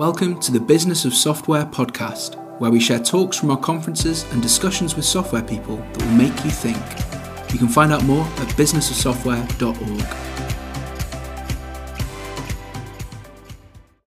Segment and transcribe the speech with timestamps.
[0.00, 4.40] Welcome to the Business of Software podcast, where we share talks from our conferences and
[4.40, 6.78] discussions with software people that will make you think.
[7.52, 10.00] You can find out more at businessofsoftware.org.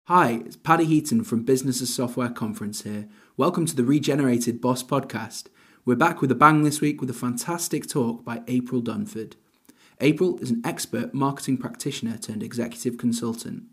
[0.10, 3.08] Hi, it's Paddy Heaton from Business of Software Conference here.
[3.38, 5.46] Welcome to the Regenerated Boss podcast.
[5.86, 9.36] We're back with a bang this week with a fantastic talk by April Dunford.
[10.02, 13.68] April is an expert marketing practitioner turned executive consultant.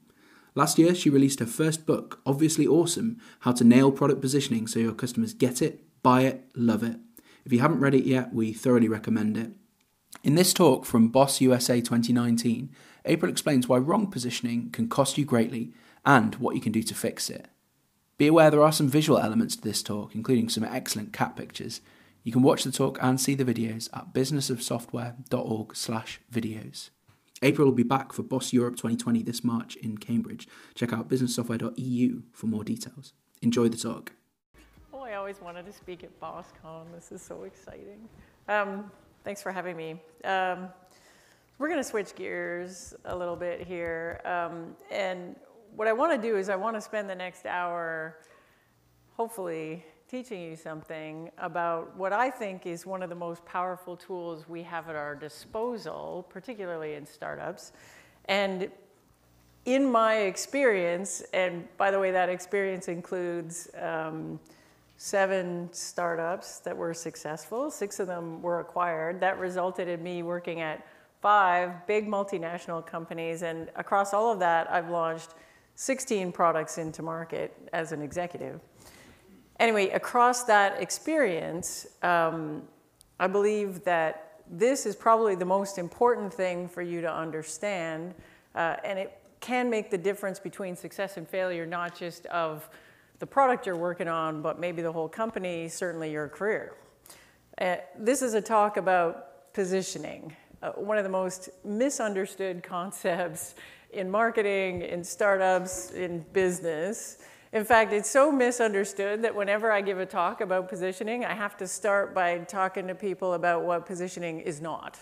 [0.57, 4.79] Last year, she released her first book, Obviously Awesome How to Nail Product Positioning So
[4.79, 6.99] Your Customers Get It, Buy It, Love It.
[7.45, 9.50] If you haven't read it yet, we thoroughly recommend it.
[10.22, 12.71] In this talk from Boss USA 2019,
[13.04, 15.72] April explains why wrong positioning can cost you greatly
[16.07, 17.48] and what you can do to fix it.
[18.17, 21.81] Be aware there are some visual elements to this talk, including some excellent cat pictures.
[22.23, 26.90] You can watch the talk and see the videos at businessofsoftware.org/videos.
[27.43, 30.47] April will be back for Boss Europe 2020 this March in Cambridge.
[30.75, 33.12] Check out businesssoftware.eu for more details.
[33.43, 34.12] Enjoy the talk.
[34.93, 36.93] Oh, I always wanted to speak at BossCon.
[36.95, 38.09] This is so exciting.
[38.49, 38.91] Um,
[39.25, 40.01] thanks for having me.
[40.25, 40.69] Um,
[41.59, 44.21] we're going to switch gears a little bit here.
[44.25, 45.37] Um, and
[45.77, 48.19] what I want to do is I want to spend the next hour,
[49.17, 54.49] hopefully, teaching you something about what I think is one of the most powerful tools
[54.49, 57.73] we have at our disposal, particularly in startups.
[58.27, 58.71] And
[59.65, 64.39] in my experience, and by the way, that experience includes um,
[64.99, 69.21] seven startups that were successful, six of them were acquired.
[69.21, 70.87] That resulted in me working at
[71.23, 75.31] five big multinational companies, and across all of that, I've launched
[75.77, 78.61] 16 products into market as an executive
[79.61, 82.63] anyway, across that experience, um,
[83.19, 88.15] I believe that this is probably the most important thing for you to understand,
[88.55, 92.69] uh, and it can make the difference between success and failure, not just of
[93.19, 96.75] the product you're working on, but maybe the whole company, certainly your career.
[97.59, 103.55] Uh, this is a talk about positioning, uh, one of the most misunderstood concepts
[103.93, 107.19] in marketing, in startups, in business.
[107.55, 111.57] In fact, it's so misunderstood that whenever I give a talk about positioning, I have
[111.59, 114.98] to start by talking to people about what positioning is not.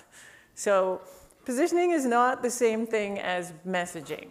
[0.54, 1.00] So,
[1.46, 4.28] positioning is not the same thing as messaging.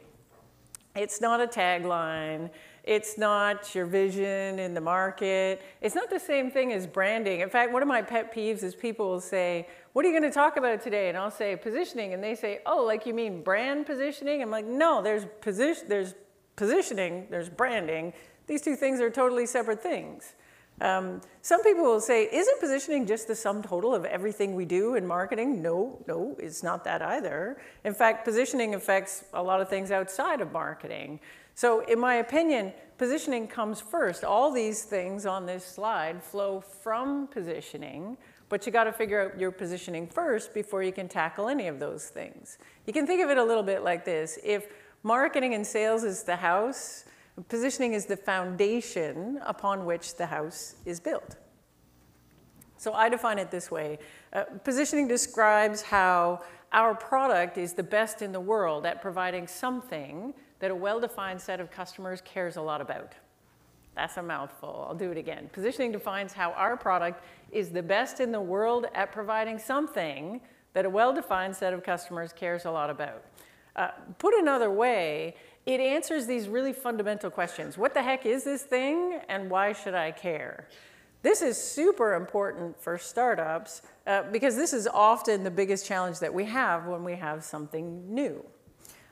[0.95, 2.51] It's not a tagline.
[2.83, 5.63] It's not your vision in the market.
[5.81, 7.39] It's not the same thing as branding.
[7.39, 10.29] In fact, one of my pet peeves is people will say, What are you going
[10.29, 11.09] to talk about today?
[11.09, 12.13] And I'll say positioning.
[12.13, 14.43] And they say, Oh, like you mean brand positioning?
[14.43, 16.13] I'm like, No, there's, position, there's
[16.61, 18.13] positioning, there's branding.
[18.45, 20.35] These two things are totally separate things.
[20.79, 24.93] Um, some people will say, isn't positioning just the sum total of everything we do
[24.93, 25.63] in marketing?
[25.63, 27.59] No, no, it's not that either.
[27.83, 31.19] In fact, positioning affects a lot of things outside of marketing.
[31.55, 34.23] So, in my opinion, positioning comes first.
[34.23, 38.17] All these things on this slide flow from positioning,
[38.49, 41.79] but you got to figure out your positioning first before you can tackle any of
[41.79, 42.59] those things.
[42.85, 44.67] You can think of it a little bit like this if
[45.03, 47.05] Marketing and sales is the house.
[47.47, 51.37] Positioning is the foundation upon which the house is built.
[52.77, 53.99] So I define it this way.
[54.33, 56.41] Uh, positioning describes how
[56.71, 61.59] our product is the best in the world at providing something that a well-defined set
[61.59, 63.13] of customers cares a lot about.
[63.95, 64.85] That's a mouthful.
[64.87, 65.49] I'll do it again.
[65.51, 70.41] Positioning defines how our product is the best in the world at providing something
[70.73, 73.23] that a well-defined set of customers cares a lot about.
[73.75, 77.77] Uh, put another way, it answers these really fundamental questions.
[77.77, 80.67] What the heck is this thing and why should I care?
[81.23, 86.33] This is super important for startups uh, because this is often the biggest challenge that
[86.33, 88.43] we have when we have something new.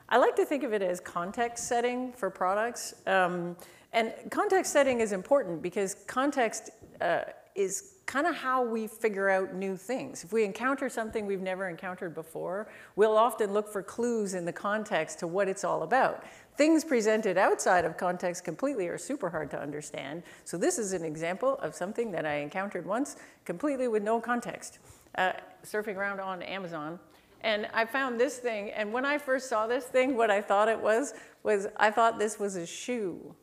[0.08, 2.94] I like to think of it as context setting for products.
[3.06, 3.56] Um,
[3.92, 6.70] and context setting is important because context
[7.00, 7.22] uh,
[7.54, 10.24] is kind of how we figure out new things.
[10.24, 14.52] If we encounter something we've never encountered before, we'll often look for clues in the
[14.52, 16.24] context to what it's all about.
[16.56, 20.24] Things presented outside of context completely are super hard to understand.
[20.44, 23.14] So this is an example of something that I encountered once
[23.44, 24.80] completely with no context.
[25.14, 25.34] Uh,
[25.64, 26.98] surfing around on Amazon,
[27.42, 30.68] and I found this thing, and when I first saw this thing, what I thought
[30.68, 31.14] it was,
[31.44, 33.36] was I thought this was a shoe.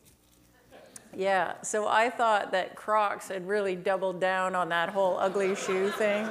[1.17, 5.89] Yeah, so I thought that Crocs had really doubled down on that whole ugly shoe
[5.89, 6.29] thing.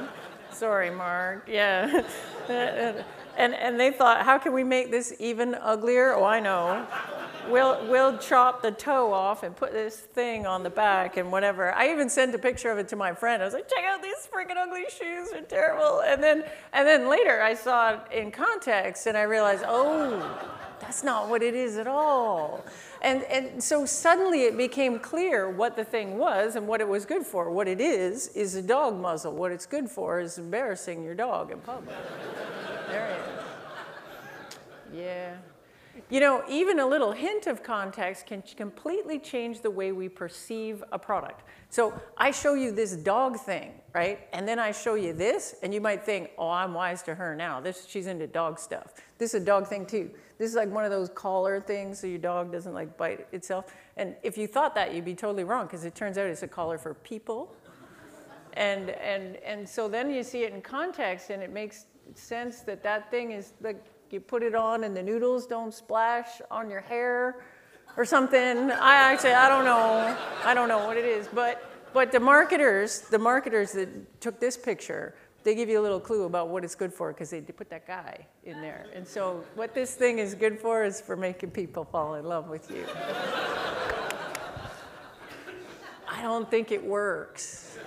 [0.53, 1.49] Sorry, Mark.
[1.51, 2.05] Yeah.
[2.49, 6.15] and, and they thought, how can we make this even uglier?
[6.15, 6.87] Oh, I know.
[7.49, 11.75] We'll, we'll chop the toe off and put this thing on the back and whatever.
[11.75, 13.43] I even sent a picture of it to my friend.
[13.43, 16.03] I was like, check out these freaking ugly shoes, they're terrible.
[16.07, 21.03] And then, and then later I saw it in context and I realized, oh, That's
[21.03, 22.65] not what it is at all.
[23.07, 27.07] And, and so suddenly it became clear what the thing was and what it was
[27.07, 27.53] good for.
[27.53, 29.33] What it is, is a dog muzzle.
[29.33, 31.95] What it's good for is embarrassing your dog in public.
[32.89, 33.21] there it
[34.93, 34.99] is.
[34.99, 35.37] Yeah.
[36.11, 40.85] You know, even a little hint of context can completely change the way we perceive
[40.93, 41.43] a product.
[41.71, 44.21] So I show you this dog thing, right?
[44.33, 47.35] And then I show you this, and you might think, oh, I'm wise to her
[47.35, 47.61] now.
[47.61, 48.95] This, she's into dog stuff.
[49.19, 50.11] This is a dog thing too.
[50.39, 53.75] This is like one of those collar things so your dog doesn't like bite itself.
[53.97, 56.49] And if you thought that, you'd be totally wrong because it turns out it's a
[56.49, 57.55] collar for people.
[58.53, 62.83] And, and, and so then you see it in context, and it makes sense that
[62.83, 66.81] that thing is like you put it on and the noodles don't splash on your
[66.81, 67.45] hair
[67.97, 68.71] or something.
[68.71, 70.17] I actually, I don't know.
[70.45, 71.29] I don't know what it is.
[71.29, 75.15] But, but the marketers, the marketers that took this picture,
[75.45, 77.87] they give you a little clue about what it's good for because they put that
[77.87, 78.87] guy in there.
[78.95, 82.49] And so what this thing is good for is for making people fall in love
[82.49, 82.85] with you.
[86.09, 87.79] I don't think it works.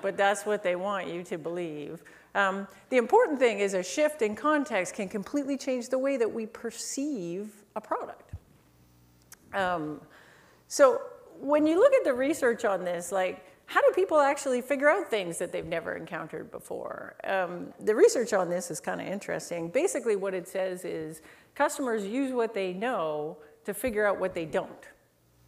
[0.00, 2.02] But that's what they want you to believe.
[2.34, 6.32] Um, the important thing is a shift in context can completely change the way that
[6.32, 8.32] we perceive a product.
[9.52, 10.00] Um,
[10.66, 11.00] so
[11.38, 15.08] when you look at the research on this, like how do people actually figure out
[15.08, 17.14] things that they've never encountered before?
[17.24, 19.68] Um, the research on this is kind of interesting.
[19.68, 21.22] Basically, what it says is
[21.54, 24.88] customers use what they know to figure out what they don't.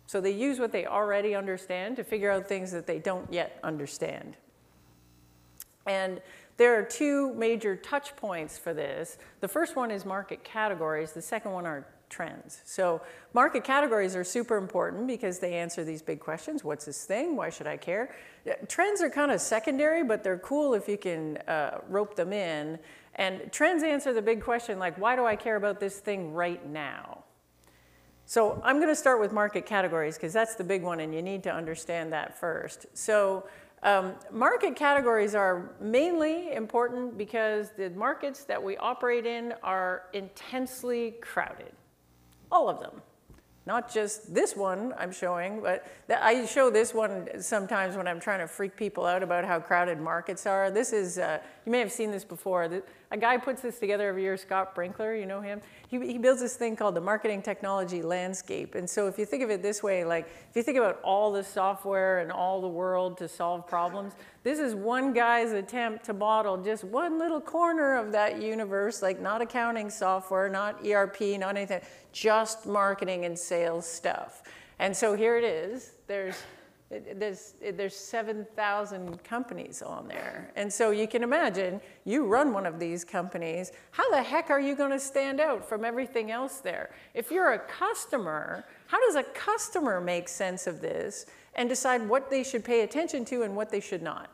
[0.06, 3.58] So they use what they already understand to figure out things that they don't yet
[3.62, 4.36] understand.
[5.84, 6.20] And
[6.56, 9.18] there are two major touch points for this.
[9.40, 11.12] The first one is market categories.
[11.12, 12.62] The second one are trends.
[12.64, 13.00] So
[13.34, 16.64] market categories are super important because they answer these big questions.
[16.64, 17.36] What's this thing?
[17.36, 18.14] Why should I care?
[18.68, 22.78] Trends are kind of secondary, but they're cool if you can uh, rope them in.
[23.16, 26.64] And trends answer the big question like, why do I care about this thing right
[26.68, 27.24] now?
[28.28, 31.22] So I'm going to start with market categories because that's the big one and you
[31.22, 32.86] need to understand that first.
[32.92, 33.46] So
[33.82, 41.16] um, market categories are mainly important because the markets that we operate in are intensely
[41.20, 41.72] crowded.
[42.50, 43.02] All of them.
[43.66, 48.38] Not just this one I'm showing, but I show this one sometimes when I'm trying
[48.38, 50.70] to freak people out about how crowded markets are.
[50.70, 52.82] This is, uh, you may have seen this before.
[53.12, 55.60] A guy puts this together every year, Scott Brinker, you know him?
[55.88, 58.74] He, he builds this thing called the marketing technology landscape.
[58.74, 61.30] And so if you think of it this way, like if you think about all
[61.30, 66.14] the software and all the world to solve problems, this is one guy's attempt to
[66.14, 71.56] model just one little corner of that universe, like not accounting software, not ERP, not
[71.56, 71.80] anything,
[72.12, 74.42] just marketing and sales stuff.
[74.80, 75.92] And so here it is.
[76.08, 76.36] There's
[76.88, 80.52] there's, there's 7,000 companies on there.
[80.54, 84.60] And so you can imagine, you run one of these companies, how the heck are
[84.60, 86.90] you going to stand out from everything else there?
[87.12, 92.30] If you're a customer, how does a customer make sense of this and decide what
[92.30, 94.30] they should pay attention to and what they should not?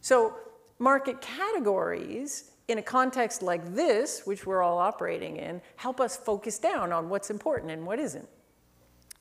[0.00, 0.34] So
[0.80, 6.58] market categories in a context like this, which we're all operating in, help us focus
[6.58, 8.28] down on what's important and what isn't.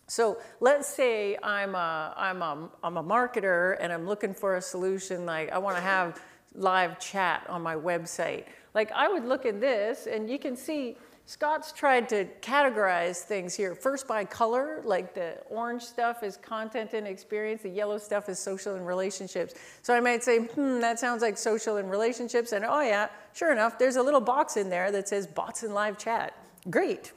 [0.07, 4.61] So let's say I'm a, I'm, a, I'm a marketer and I'm looking for a
[4.61, 6.21] solution like I want to have
[6.53, 8.45] live chat on my website.
[8.73, 10.97] Like I would look at this and you can see
[11.27, 16.93] Scott's tried to categorize things here first by color, like the orange stuff is content
[16.93, 19.55] and experience, the yellow stuff is social and relationships.
[19.81, 23.51] So I might say, hmm, that sounds like social and relationships, and oh yeah, sure
[23.51, 26.37] enough, there's a little box in there that says bots and live chat.
[26.69, 27.11] Great.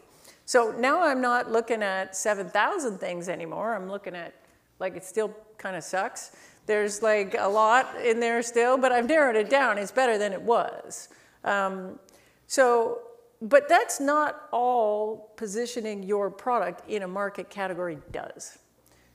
[0.48, 3.74] So now I'm not looking at 7,000 things anymore.
[3.74, 4.32] I'm looking at,
[4.78, 6.34] like, it still kind of sucks.
[6.64, 9.76] There's like a lot in there still, but I've narrowed it down.
[9.76, 11.10] It's better than it was.
[11.44, 11.98] Um,
[12.46, 13.00] so,
[13.42, 18.56] but that's not all positioning your product in a market category does.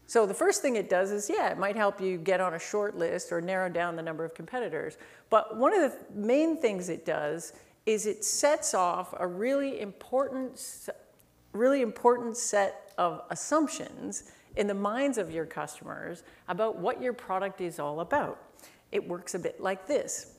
[0.06, 2.60] So the first thing it does is, yeah, it might help you get on a
[2.60, 5.00] short list or narrow down the number of competitors.
[5.32, 7.54] But one of the main things it does
[7.88, 10.60] is it sets off a really important
[11.54, 17.62] really important set of assumptions in the minds of your customers about what your product
[17.62, 18.40] is all about.
[18.92, 20.36] It works a bit like this.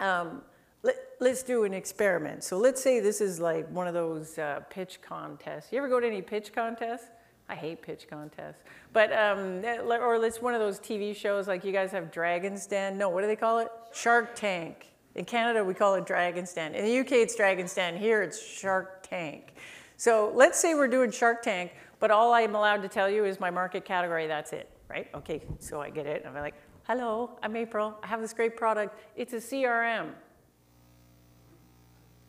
[0.00, 0.42] Um,
[0.82, 2.44] let, us do an experiment.
[2.44, 5.72] So let's say this is like one of those uh, pitch contests.
[5.72, 7.06] You ever go to any pitch contests?
[7.48, 8.62] I hate pitch contests.
[8.92, 12.98] But, um, or it's one of those TV shows like you guys have Dragon's Den.
[12.98, 13.68] No, what do they call it?
[13.92, 14.90] Shark Tank.
[15.14, 16.74] In Canada, we call it Dragon's Den.
[16.74, 17.96] In the UK, it's Dragon's Den.
[17.96, 19.54] Here, it's Shark Tank.
[19.96, 23.38] So let's say we're doing Shark Tank, but all I'm allowed to tell you is
[23.38, 25.08] my market category, that's it, right?
[25.14, 28.56] Okay, so I get it, and I'm like, hello, I'm April, I have this great
[28.56, 30.10] product, it's a CRM.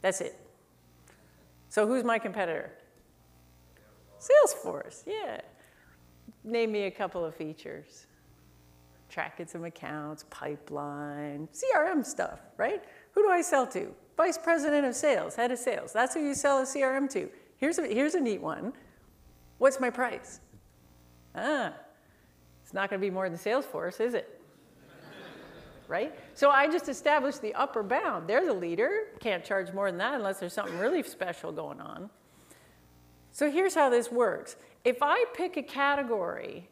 [0.01, 0.39] That's it.
[1.69, 2.72] So who's my competitor?
[4.19, 5.41] Salesforce, yeah.
[6.43, 8.05] Name me a couple of features.
[9.10, 12.84] Tracking some accounts, pipeline, CRM stuff, right?
[13.13, 13.93] Who do I sell to?
[14.15, 15.91] Vice president of sales, head of sales.
[15.91, 17.29] That's who you sell a CRM to.
[17.57, 18.74] Here's a, here's a neat one.
[19.57, 20.39] What's my price?
[21.33, 21.74] Ah,
[22.63, 24.41] it's not going to be more than Salesforce, is it?
[25.88, 26.13] right?
[26.33, 28.27] So I just established the upper bound.
[28.27, 29.07] They're the leader.
[29.19, 32.09] Can't charge more than that unless there's something really special going on.
[33.31, 34.55] So here's how this works.
[34.83, 36.69] If I pick a category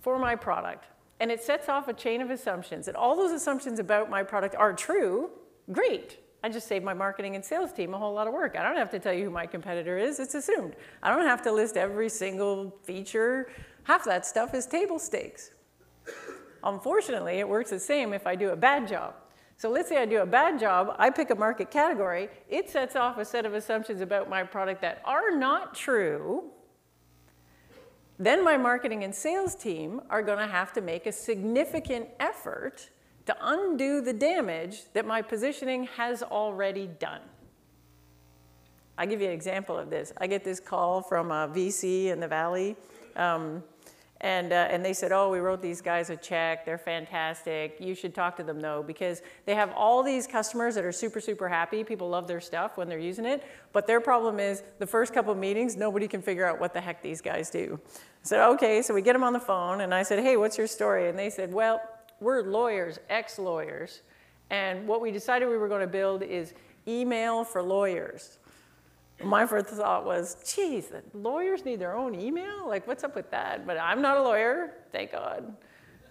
[0.00, 0.86] for my product
[1.20, 4.54] and it sets off a chain of assumptions and all those assumptions about my product
[4.54, 5.30] are true,
[5.72, 6.18] great.
[6.46, 8.54] I just saved my marketing and sales team a whole lot of work.
[8.56, 10.76] I don't have to tell you who my competitor is, it's assumed.
[11.02, 13.50] I don't have to list every single feature.
[13.82, 15.50] Half that stuff is table stakes.
[16.62, 19.14] Unfortunately, it works the same if I do a bad job.
[19.56, 22.94] So let's say I do a bad job, I pick a market category, it sets
[22.94, 26.44] off a set of assumptions about my product that are not true.
[28.20, 32.90] Then my marketing and sales team are going to have to make a significant effort
[33.26, 37.20] to undo the damage that my positioning has already done.
[38.98, 40.12] I'll give you an example of this.
[40.18, 42.76] I get this call from a VC in the Valley.
[43.14, 43.62] Um,
[44.22, 46.64] and, uh, and they said, oh, we wrote these guys a check.
[46.64, 47.76] They're fantastic.
[47.78, 51.20] You should talk to them, though, because they have all these customers that are super,
[51.20, 51.84] super happy.
[51.84, 53.44] People love their stuff when they're using it.
[53.72, 56.80] But their problem is the first couple of meetings, nobody can figure out what the
[56.80, 57.78] heck these guys do.
[57.94, 58.80] I said, okay.
[58.80, 59.82] So we get them on the phone.
[59.82, 61.10] And I said, hey, what's your story?
[61.10, 61.82] And they said, well,
[62.20, 64.02] we're lawyers, ex lawyers.
[64.50, 66.54] And what we decided we were going to build is
[66.86, 68.38] email for lawyers.
[69.22, 72.68] My first thought was, geez, lawyers need their own email?
[72.68, 73.66] Like, what's up with that?
[73.66, 75.56] But I'm not a lawyer, thank God.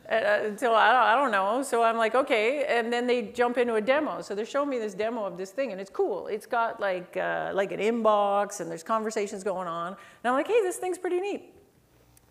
[0.09, 1.63] Uh, until I don't, I don't know.
[1.63, 2.65] So I'm like, okay.
[2.67, 4.21] And then they jump into a demo.
[4.21, 6.27] So they're showing me this demo of this thing, and it's cool.
[6.27, 9.87] It's got like, uh, like an inbox, and there's conversations going on.
[9.87, 11.53] And I'm like, hey, this thing's pretty neat.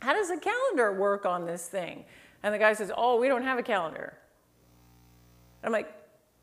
[0.00, 2.04] How does a calendar work on this thing?
[2.44, 4.12] And the guy says, oh, we don't have a calendar.
[5.64, 5.90] I'm like,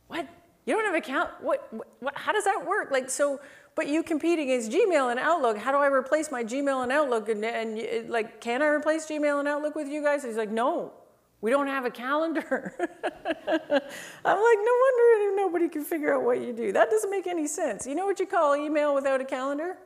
[0.07, 0.27] what?
[0.65, 1.33] You don't have a calendar?
[1.41, 2.17] What, what?
[2.17, 2.89] How does that work?
[2.91, 3.39] Like, so
[3.75, 5.57] but you compete against Gmail and Outlook.
[5.57, 7.29] How do I replace my Gmail and Outlook?
[7.29, 10.23] And, and like, can I replace Gmail and Outlook with you guys?
[10.23, 10.91] he's like, no,
[11.39, 12.75] we don't have a calendar.
[12.79, 16.71] I'm like, no wonder nobody can figure out what you do.
[16.71, 17.85] That doesn't make any sense.
[17.85, 19.77] You know what you call email without a calendar?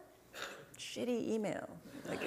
[0.77, 1.69] Shitty email.
[2.07, 2.21] Like,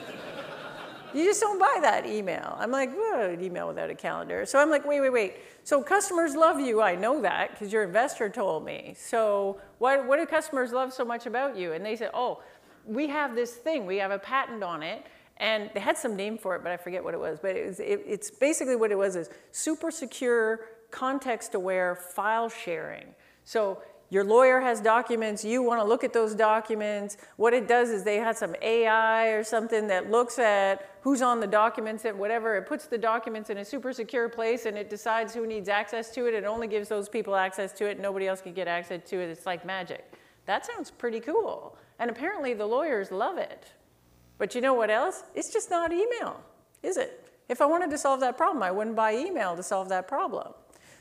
[1.14, 2.56] you just don't buy that email.
[2.58, 4.44] I'm like, what, an email without a calendar?
[4.46, 5.36] So I'm like, wait, wait, wait.
[5.64, 6.80] So customers love you.
[6.80, 8.94] I know that because your investor told me.
[8.98, 11.72] So what, what do customers love so much about you?
[11.72, 12.42] And they said, oh,
[12.86, 13.86] we have this thing.
[13.86, 15.04] We have a patent on it.
[15.38, 17.38] And they had some name for it, but I forget what it was.
[17.40, 23.06] But it was, it, it's basically what it was is super secure, context-aware file sharing.
[23.44, 27.18] So your lawyer has documents, you want to look at those documents.
[27.36, 31.40] What it does is they have some AI or something that looks at who's on
[31.40, 32.56] the documents and whatever.
[32.56, 36.10] It puts the documents in a super secure place and it decides who needs access
[36.14, 36.32] to it.
[36.32, 38.00] It only gives those people access to it.
[38.00, 39.28] Nobody else can get access to it.
[39.28, 40.10] It's like magic.
[40.46, 41.76] That sounds pretty cool.
[41.98, 43.66] And apparently the lawyers love it.
[44.38, 45.24] But you know what else?
[45.34, 46.40] It's just not email,
[46.82, 47.30] is it?
[47.48, 50.54] If I wanted to solve that problem, I wouldn't buy email to solve that problem.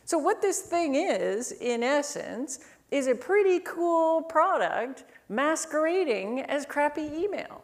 [0.06, 2.60] So what this thing is, in essence,
[2.92, 7.64] is a pretty cool product masquerading as crappy email.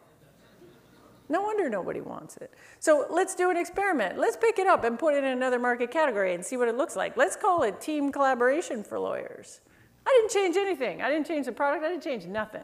[1.30, 2.54] No wonder nobody wants it.
[2.80, 4.20] So let's do an experiment.
[4.20, 6.76] Let's pick it up and put it in another market category and see what it
[6.76, 7.16] looks like.
[7.16, 9.62] Let's call it team collaboration for lawyers.
[10.06, 11.02] I didn't change anything.
[11.02, 11.86] I didn't change the product.
[11.86, 12.64] I didn't change nothing.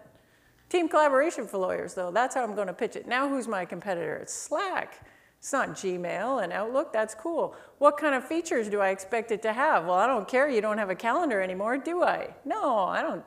[0.68, 3.08] Team collaboration for lawyers, though, that's how I'm going to pitch it.
[3.08, 4.18] Now, who's my competitor?
[4.18, 5.04] It's Slack.
[5.40, 7.56] It's not Gmail and Outlook, that's cool.
[7.78, 9.86] What kind of features do I expect it to have?
[9.86, 12.34] Well, I don't care, you don't have a calendar anymore, do I?
[12.44, 13.24] No, I don't.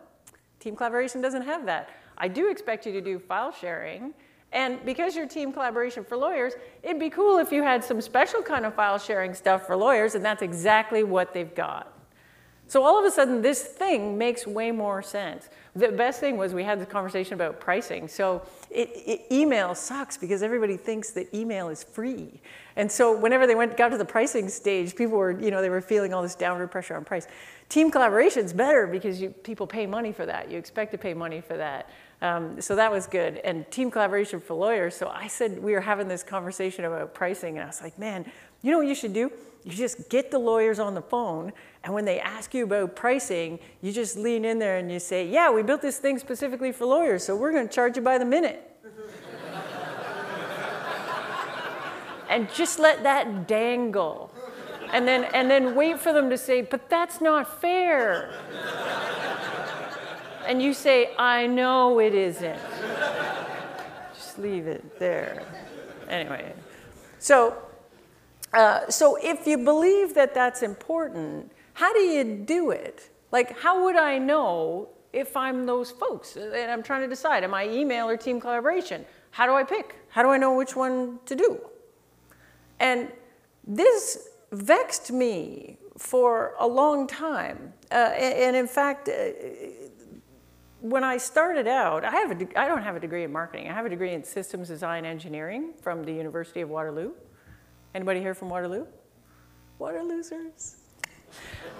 [0.60, 1.88] Team collaboration doesn't have that.
[2.18, 4.12] I do expect you to do file sharing.
[4.52, 6.52] And because you're team collaboration for lawyers,
[6.82, 10.14] it'd be cool if you had some special kind of file sharing stuff for lawyers,
[10.14, 11.98] and that's exactly what they've got.
[12.66, 15.48] So all of a sudden, this thing makes way more sense.
[15.74, 18.06] The best thing was we had the conversation about pricing.
[18.06, 22.42] So it, it, email sucks because everybody thinks that email is free.
[22.76, 25.70] And so whenever they went got to the pricing stage, people were, you know, they
[25.70, 27.26] were feeling all this downward pressure on price.
[27.70, 30.50] Team collaboration is better because you, people pay money for that.
[30.50, 31.88] You expect to pay money for that.
[32.20, 33.38] Um, so that was good.
[33.38, 34.94] And team collaboration for lawyers.
[34.94, 38.30] So I said we were having this conversation about pricing, and I was like, man,
[38.60, 39.32] you know what you should do?
[39.64, 41.52] You just get the lawyers on the phone,
[41.84, 45.28] and when they ask you about pricing, you just lean in there and you say,
[45.28, 48.18] Yeah, we built this thing specifically for lawyers, so we're going to charge you by
[48.18, 48.68] the minute.
[52.28, 54.32] and just let that dangle.
[54.92, 58.34] And then, and then wait for them to say, But that's not fair.
[60.46, 62.58] And you say, I know it isn't.
[64.14, 65.44] Just leave it there.
[66.08, 66.52] Anyway,
[67.20, 67.56] so,
[68.52, 73.10] uh, so if you believe that that's important, how do you do it?
[73.30, 77.54] Like, how would I know if I'm those folks and I'm trying to decide, am
[77.54, 79.04] I email or team collaboration?
[79.30, 79.96] How do I pick?
[80.10, 81.60] How do I know which one to do?
[82.78, 83.08] And
[83.66, 87.72] this vexed me for a long time.
[87.90, 89.12] Uh, and, in fact, uh,
[90.80, 93.68] when I started out, I, have a I don't have a degree in marketing.
[93.68, 97.12] I have a degree in systems design engineering from the University of Waterloo.
[97.94, 98.86] Anybody here from Waterloo?
[99.78, 100.76] Waterloosers.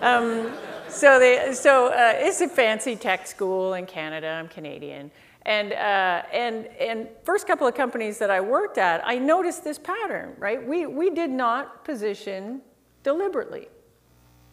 [0.03, 0.53] Um,
[0.89, 4.29] so they, so uh, it's a fancy tech school in Canada.
[4.29, 5.11] I'm Canadian.
[5.43, 9.79] And, uh, and, and first couple of companies that I worked at, I noticed this
[9.79, 10.65] pattern, right?
[10.65, 12.61] We, we did not position
[13.03, 13.69] deliberately.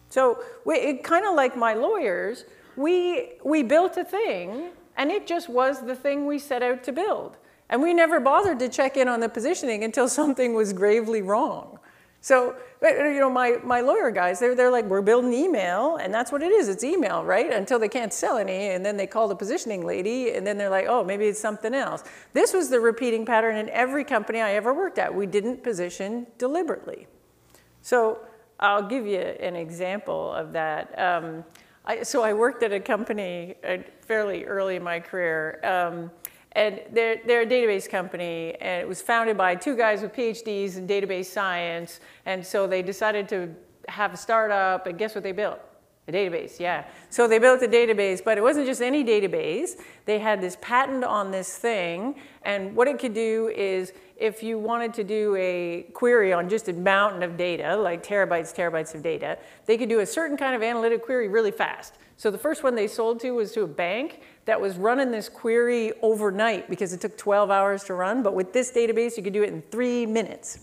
[0.08, 2.44] So we, kind of like my lawyers,
[2.76, 6.92] we, we built a thing and it just was the thing we set out to
[6.92, 7.36] build.
[7.70, 11.78] And we never bothered to check in on the positioning until something was gravely wrong.
[12.22, 16.30] So, you know, my, my lawyer guys, they're, they're like, we're building email, and that's
[16.30, 16.68] what it is.
[16.68, 17.50] It's email, right?
[17.50, 20.68] Until they can't sell any, and then they call the positioning lady, and then they're
[20.68, 22.04] like, oh, maybe it's something else.
[22.34, 25.14] This was the repeating pattern in every company I ever worked at.
[25.14, 27.06] We didn't position deliberately.
[27.80, 28.18] So
[28.58, 30.98] I'll give you an example of that.
[30.98, 31.42] Um,
[31.86, 35.58] I, so I worked at a company uh, fairly early in my career.
[35.64, 36.10] Um,
[36.52, 40.76] and they're, they're a database company, and it was founded by two guys with PhDs
[40.76, 42.00] in database science.
[42.26, 43.54] And so they decided to
[43.88, 45.60] have a startup, and guess what they built?
[46.08, 46.84] A database, yeah.
[47.08, 49.80] So they built a database, but it wasn't just any database.
[50.06, 54.58] They had this patent on this thing, and what it could do is if you
[54.58, 59.02] wanted to do a query on just a mountain of data, like terabytes, terabytes of
[59.02, 61.94] data, they could do a certain kind of analytic query really fast.
[62.16, 65.28] So the first one they sold to was to a bank that was running this
[65.28, 69.32] query overnight because it took 12 hours to run, but with this database, you could
[69.32, 70.60] do it in three minutes.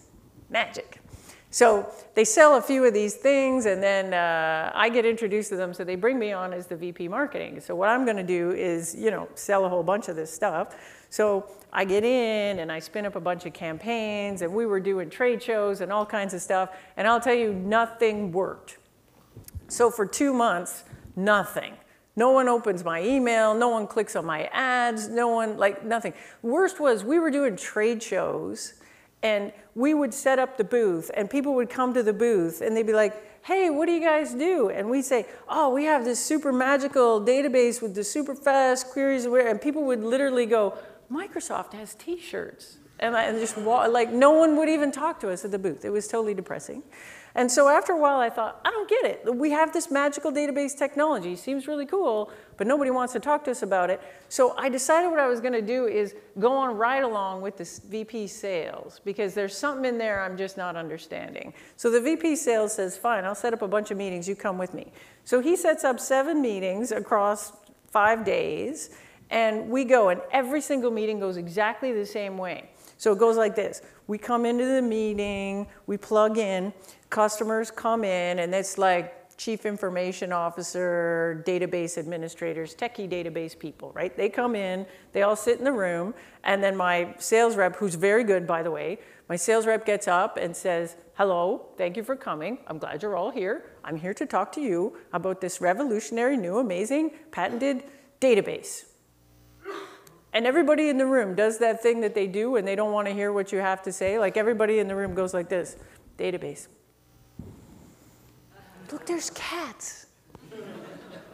[0.50, 1.00] Magic.
[1.50, 5.56] So they sell a few of these things, and then uh, I get introduced to
[5.56, 7.62] them, so they bring me on as the VP marketing.
[7.62, 10.32] So what I'm going to do is, you know, sell a whole bunch of this
[10.32, 10.76] stuff.
[11.10, 14.82] So I get in and I spin up a bunch of campaigns, and we were
[14.82, 16.70] doing trade shows and all kinds of stuff.
[16.98, 18.78] And I'll tell you, nothing worked.
[19.70, 20.84] So for two months,
[21.16, 21.74] nothing.
[22.18, 26.14] No one opens my email, no one clicks on my ads, no one, like nothing.
[26.42, 28.74] Worst was we were doing trade shows
[29.22, 32.76] and we would set up the booth and people would come to the booth and
[32.76, 34.70] they'd be like, hey, what do you guys do?
[34.70, 39.26] And we'd say, oh, we have this super magical database with the super fast queries.
[39.26, 40.78] And people would literally go,
[41.12, 42.80] Microsoft has t-shirts.
[43.00, 45.86] And, I, and just like no one would even talk to us at the booth.
[45.86, 46.82] It was totally depressing.
[47.38, 49.36] And so after a while, I thought, I don't get it.
[49.36, 53.52] We have this magical database technology, seems really cool, but nobody wants to talk to
[53.52, 54.02] us about it.
[54.28, 57.56] So I decided what I was going to do is go on right along with
[57.56, 61.54] this VP sales because there's something in there I'm just not understanding.
[61.76, 64.28] So the VP sales says, fine, I'll set up a bunch of meetings.
[64.28, 64.92] You come with me.
[65.24, 67.54] So he sets up seven meetings across
[67.92, 68.90] five days,
[69.30, 72.72] and we go, and every single meeting goes exactly the same way.
[72.98, 73.82] So it goes like this.
[74.08, 76.74] We come into the meeting, we plug in,
[77.10, 84.18] customers come in, and it's like chief information officer, database administrators, techie database people, right?
[84.18, 87.96] They come in, they all sit in the room, and then my sales rep, who's
[87.96, 88.98] very good, by the way,
[89.30, 92.58] my sales rep gets up and says, hello, thank you for coming.
[92.66, 93.66] I'm glad you're all here.
[93.84, 97.84] I'm here to talk to you about this revolutionary, new, amazing, patented
[98.20, 98.86] database.
[100.38, 103.08] And everybody in the room does that thing that they do and they don't want
[103.08, 104.20] to hear what you have to say.
[104.20, 105.78] Like everybody in the room goes like this,
[106.16, 106.68] database.
[108.92, 110.06] Look, there's cats.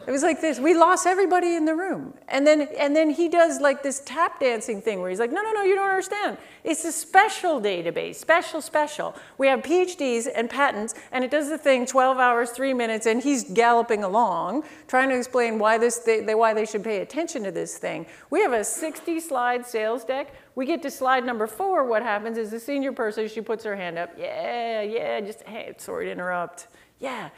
[0.06, 0.58] It was like this.
[0.58, 2.14] We lost everybody in the room.
[2.28, 5.40] And then, and then he does like this tap dancing thing where he's like, no,
[5.42, 6.36] no, no, you don't understand.
[6.62, 9.14] It's a special database, special, special.
[9.38, 13.22] We have PhDs and patents, and it does the thing 12 hours, three minutes, and
[13.22, 17.50] he's galloping along, trying to explain why, this, they, why they should pay attention to
[17.50, 18.06] this thing.
[18.28, 20.34] We have a 60 slide sales deck.
[20.54, 21.84] We get to slide number four.
[21.84, 24.10] What happens is the senior person, she puts her hand up.
[24.18, 26.68] Yeah, yeah, just, hey, sorry to interrupt.
[27.00, 27.30] Yeah,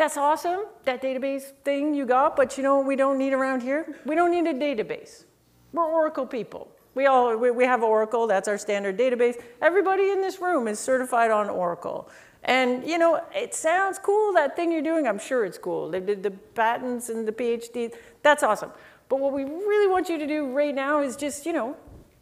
[0.00, 3.60] that's awesome, that database thing you got, but you know what we don't need around
[3.60, 3.98] here?
[4.06, 5.26] We don't need a database.
[5.74, 6.68] We're Oracle people.
[6.94, 9.38] We all we, we have Oracle, that's our standard database.
[9.60, 12.08] Everybody in this room is certified on Oracle.
[12.44, 15.90] And you know, it sounds cool, that thing you're doing, I'm sure it's cool.
[15.90, 18.72] They did the patents and the PhD, that's awesome.
[19.10, 21.76] But what we really want you to do right now is just, you know,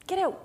[0.08, 0.42] get out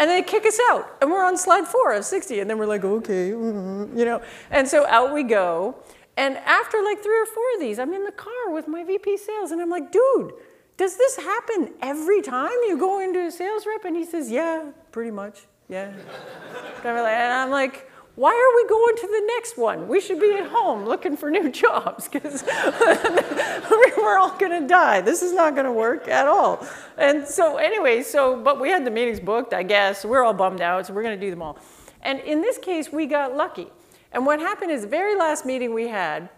[0.00, 0.96] and they kick us out.
[1.02, 2.40] And we're on slide four of 60.
[2.40, 4.22] And then we're like, okay, mm-hmm, you know.
[4.50, 5.76] And so out we go.
[6.16, 9.18] And after like three or four of these, I'm in the car with my VP
[9.18, 10.32] sales, and I'm like, dude,
[10.76, 13.84] does this happen every time you go into a sales rep?
[13.84, 15.92] And he says, yeah, pretty much, yeah.
[16.84, 17.89] and I'm like,
[18.20, 19.88] why are we going to the next one?
[19.88, 22.44] We should be at home looking for new jobs because
[23.96, 25.00] we're all going to die.
[25.00, 26.66] This is not going to work at all.
[26.98, 30.04] And so, anyway, so, but we had the meetings booked, I guess.
[30.04, 31.58] We're all bummed out, so we're going to do them all.
[32.02, 33.68] And in this case, we got lucky.
[34.12, 36.28] And what happened is the very last meeting we had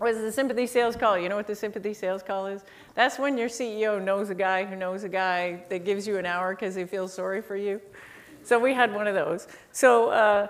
[0.00, 1.18] was the sympathy sales call.
[1.18, 2.64] You know what the sympathy sales call is?
[2.94, 6.26] That's when your CEO knows a guy who knows a guy that gives you an
[6.26, 7.80] hour because he feels sorry for you.
[8.42, 9.48] So we had one of those.
[9.72, 10.48] So uh,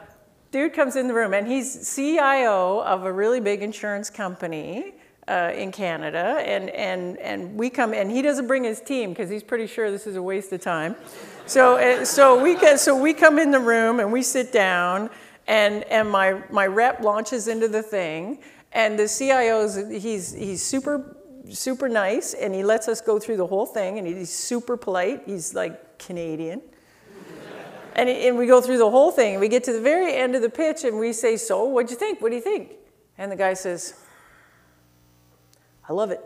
[0.51, 4.95] dude comes in the room and he's CIO of a really big insurance company.
[5.27, 9.29] Uh, in Canada, and, and, and we come, and he doesn't bring his team because
[9.29, 10.97] he's pretty sure this is a waste of time.
[11.45, 15.11] So, uh, so, we get, so we come in the room and we sit down,
[15.47, 18.39] and, and my, my rep launches into the thing,
[18.73, 21.15] and the CIO's, he's, he's super,
[21.51, 25.25] super nice, and he lets us go through the whole thing, and he's super polite.
[25.27, 26.63] He's like Canadian.
[27.99, 30.37] And, and we go through the whole thing, and we get to the very end
[30.37, 32.21] of the pitch, and we say, So, what'd you think?
[32.21, 32.75] What do you think?
[33.19, 33.95] And the guy says,
[35.89, 36.21] I love it.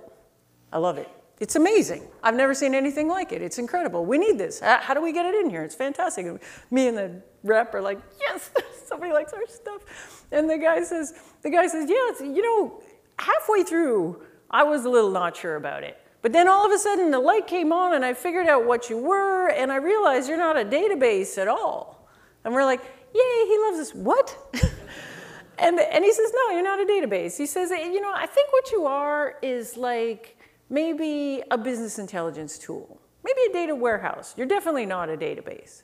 [0.70, 1.08] I love it.
[1.40, 2.06] It's amazing.
[2.22, 3.40] I've never seen anything like it.
[3.40, 4.04] It's incredible.
[4.04, 4.60] We need this.
[4.60, 5.62] How do we get it in here?
[5.62, 6.26] It's fantastic.
[6.26, 8.50] And me and the rep are like, yes,
[8.86, 10.26] somebody likes our stuff.
[10.30, 12.82] And the guy says, the guy says, yeah, you know,
[13.18, 15.98] halfway through, I was a little not sure about it.
[16.22, 18.88] But then all of a sudden the light came on and I figured out what
[18.88, 22.08] you were and I realized you're not a database at all.
[22.44, 23.94] And we're like, yay, he loves us.
[23.94, 24.36] What?
[25.58, 27.36] and, and he says, no, you're not a database.
[27.36, 30.38] He says, you know, I think what you are is like
[30.70, 34.34] maybe a business intelligence tool, maybe a data warehouse.
[34.36, 35.82] You're definitely not a database.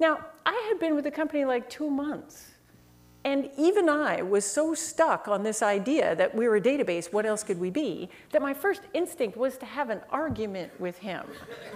[0.00, 2.51] Now, I had been with the company like two months.
[3.24, 7.24] And even I was so stuck on this idea that we were a database, what
[7.24, 11.24] else could we be, that my first instinct was to have an argument with him.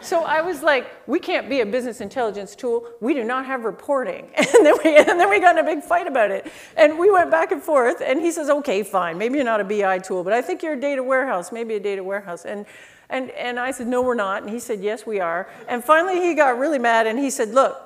[0.01, 2.89] So I was like, we can't be a business intelligence tool.
[3.01, 4.31] We do not have reporting.
[4.57, 6.51] And then we, and then we got in a big fight about it.
[6.77, 8.01] And we went back and forth.
[8.01, 9.19] And he says, okay, fine.
[9.19, 11.81] Maybe you're not a BI tool, but I think you're a data warehouse, maybe a
[11.81, 12.47] data warehouse.
[12.47, 12.65] And,
[13.11, 14.43] and, and I said, no, we're not.
[14.43, 15.49] And he said, yes, we are.
[15.69, 17.77] And finally he got really mad and he said, look,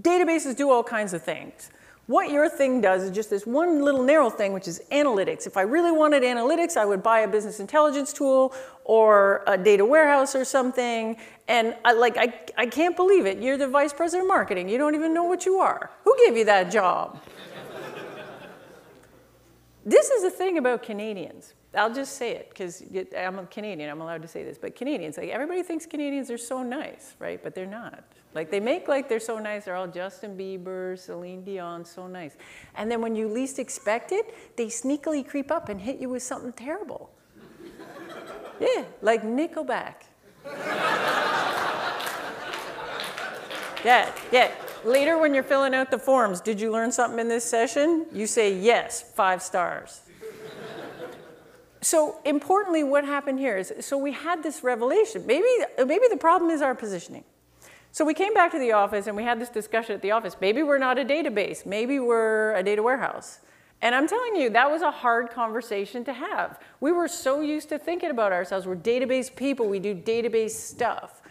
[0.00, 1.70] databases do all kinds of things.
[2.06, 5.46] What your thing does is just this one little narrow thing, which is analytics.
[5.46, 9.84] If I really wanted analytics, I would buy a business intelligence tool or a data
[9.84, 11.16] warehouse or something.
[11.48, 13.38] And I, like, I, I can't believe it.
[13.38, 14.68] You're the vice president of marketing.
[14.68, 15.90] You don't even know what you are.
[16.04, 17.22] Who gave you that job?
[19.86, 21.54] this is the thing about Canadians.
[21.74, 22.84] I'll just say it because
[23.16, 23.88] I'm a Canadian.
[23.88, 24.58] I'm allowed to say this.
[24.58, 27.42] But Canadians, like everybody thinks Canadians are so nice, right?
[27.42, 28.04] But they're not.
[28.34, 29.66] Like they make like they're so nice.
[29.66, 32.36] They're all Justin Bieber, Celine Dion, so nice.
[32.74, 36.22] And then when you least expect it, they sneakily creep up and hit you with
[36.22, 37.10] something terrible.
[38.60, 39.94] yeah, like Nickelback.
[43.84, 44.50] yeah, yeah.
[44.84, 48.04] Later, when you're filling out the forms, did you learn something in this session?
[48.12, 50.02] You say yes, five stars.
[51.80, 55.24] so importantly, what happened here is so we had this revelation.
[55.24, 55.46] Maybe,
[55.78, 57.24] maybe the problem is our positioning.
[57.94, 60.34] So we came back to the office and we had this discussion at the office.
[60.40, 63.38] Maybe we're not a database, maybe we're a data warehouse.
[63.82, 66.58] And I'm telling you, that was a hard conversation to have.
[66.80, 68.66] We were so used to thinking about ourselves.
[68.66, 71.22] We're database people, we do database stuff.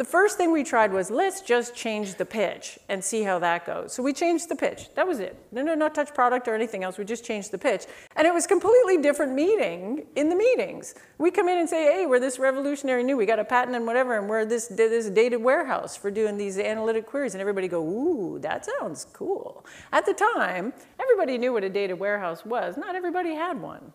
[0.00, 3.66] The first thing we tried was let's just change the pitch and see how that
[3.66, 3.92] goes.
[3.92, 4.88] So we changed the pitch.
[4.94, 5.36] That was it.
[5.52, 6.96] No, no, not touch product or anything else.
[6.96, 7.84] We just changed the pitch.
[8.16, 10.94] And it was completely different meeting in the meetings.
[11.18, 13.86] We come in and say, hey, we're this revolutionary new, we got a patent and
[13.86, 17.34] whatever, and we're this, this data warehouse for doing these analytic queries.
[17.34, 19.66] And everybody go, ooh, that sounds cool.
[19.92, 22.78] At the time, everybody knew what a data warehouse was.
[22.78, 23.92] Not everybody had one.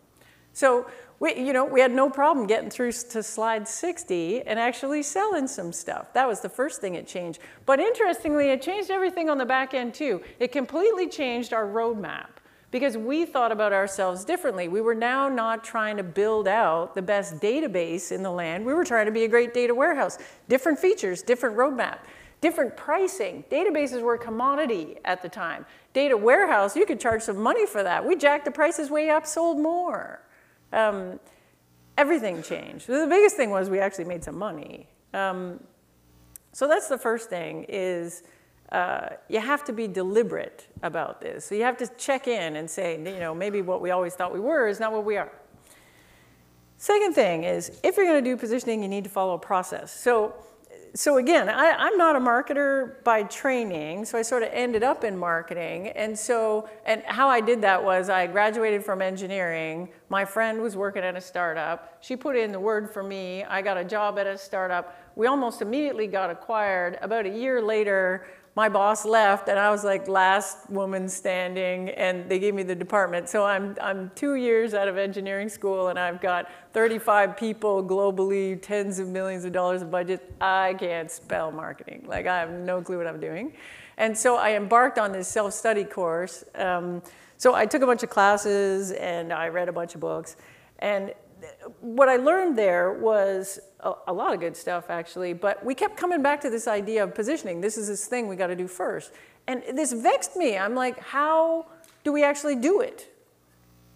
[0.56, 0.88] So
[1.20, 5.48] we, you know, we had no problem getting through to slide 60 and actually selling
[5.48, 6.14] some stuff.
[6.14, 7.40] That was the first thing it changed.
[7.66, 10.22] But interestingly, it changed everything on the back end too.
[10.40, 12.28] It completely changed our roadmap
[12.72, 14.70] because we thought about ourselves differently.
[14.70, 18.66] We were now not trying to build out the best database in the land.
[18.66, 20.18] We were trying to be a great data warehouse.
[20.48, 22.00] Different features, different roadmap,
[22.40, 23.44] different pricing.
[23.52, 25.66] Databases were a commodity at the time.
[25.92, 28.06] Data warehouse, you could charge some money for that.
[28.06, 30.22] We jacked the prices way up, sold more
[30.76, 31.20] um,
[31.98, 32.88] everything changed.
[32.88, 34.88] The biggest thing was we actually made some money.
[35.14, 35.60] Um,
[36.52, 38.24] so that's the first thing is
[38.72, 41.46] uh, you have to be deliberate about this.
[41.46, 44.34] So you have to check in and say, you know, maybe what we always thought
[44.34, 45.32] we were is not what we are.
[46.78, 49.98] Second thing is, if you're going to do positioning, you need to follow a process.
[49.98, 50.36] So
[50.98, 55.04] so again, I, am not a marketer by training, so I sort of ended up
[55.04, 55.90] in marketing.
[55.90, 59.90] And so, and how I did that was I graduated from engineering.
[60.08, 61.98] My friend was working at a startup.
[62.00, 63.44] She put in the word for me.
[63.44, 64.98] I got a job at a startup.
[65.18, 66.98] We almost immediately got acquired.
[67.02, 72.30] About a year later, my boss left and I was like last woman standing and
[72.30, 73.28] they gave me the department.
[73.28, 78.62] So I'm, I'm two years out of engineering school and I've got 35 people globally,
[78.62, 80.34] tens of millions of dollars of budget.
[80.40, 82.06] I can't spell marketing.
[82.08, 83.54] Like I have no clue what I'm doing.
[83.98, 86.46] And so I embarked on this self-study course.
[86.56, 87.02] Um,
[87.38, 90.38] so I took a bunch of classes and I read a bunch of books.
[90.80, 91.14] And
[91.82, 95.98] what I learned there was a, a, lot of good stuff, actually, but we kept
[95.98, 97.62] coming back to this idea of positioning.
[97.62, 99.12] This is this thing we got to do first.
[99.48, 100.58] And this vexed me.
[100.58, 101.68] I'm like, how
[102.04, 103.12] do we actually do it?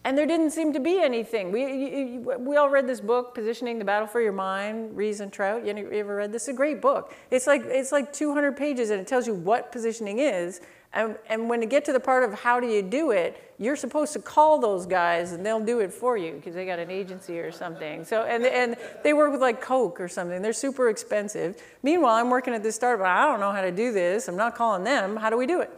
[0.06, 1.52] And there didn't seem to be anything.
[1.52, 5.66] We, we all read this book, Positioning the Battle for Your Mind, Ries and Trout.
[5.66, 6.44] You ever read this?
[6.44, 7.14] It's a great book.
[7.32, 11.48] It's like, it's like 200 pages and it tells you what positioning is and, and
[11.48, 14.20] when you get to the part of how do you do it, you're supposed to
[14.20, 17.52] call those guys and they'll do it for you because they got an agency or
[17.52, 18.04] something.
[18.04, 20.42] So, and, and they work with like Coke or something.
[20.42, 21.62] They're super expensive.
[21.84, 23.06] Meanwhile, I'm working at this startup.
[23.06, 24.28] I don't know how to do this.
[24.28, 25.16] I'm not calling them.
[25.16, 25.70] How do we do it?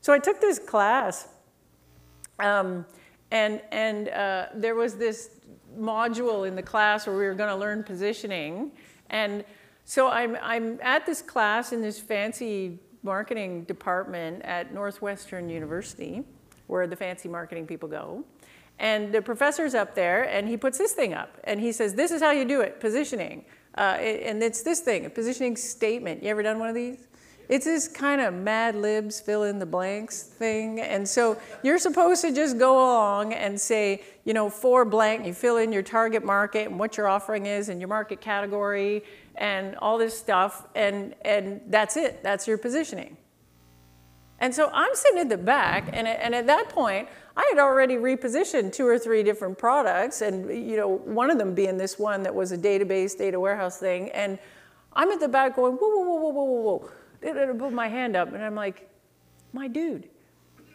[0.00, 1.28] So I took this class
[2.40, 2.84] um,
[3.30, 5.40] and, and uh, there was this
[5.78, 8.72] module in the class where we were going to learn positioning.
[9.10, 9.44] And
[9.84, 16.22] so I'm, I'm at this class in this fancy marketing department at Northwestern University,
[16.66, 18.24] where the fancy marketing people go.
[18.78, 22.10] And the professor's up there, and he puts this thing up, and he says, this
[22.10, 23.46] is how you do it, positioning.
[23.78, 23.96] Uh,
[24.28, 26.22] and it's this thing, a positioning statement.
[26.22, 27.06] You ever done one of these?
[27.48, 30.80] It's this kind of mad libs fill in the blanks thing.
[30.80, 35.32] And so you're supposed to just go along and say, you know, for blank, you
[35.32, 39.04] fill in your target market and what your offering is and your market category
[39.38, 42.22] and all this stuff, and, and that's it.
[42.22, 43.16] That's your positioning.
[44.38, 47.96] And so I'm sitting at the back, and, and at that point, I had already
[47.96, 52.22] repositioned two or three different products, and you know, one of them being this one
[52.22, 54.38] that was a database, data warehouse thing, and
[54.92, 56.88] I'm at the back going, whoa, whoa, whoa, whoa, whoa,
[57.22, 58.90] whoa, put my hand up, and I'm like,
[59.52, 60.08] my dude,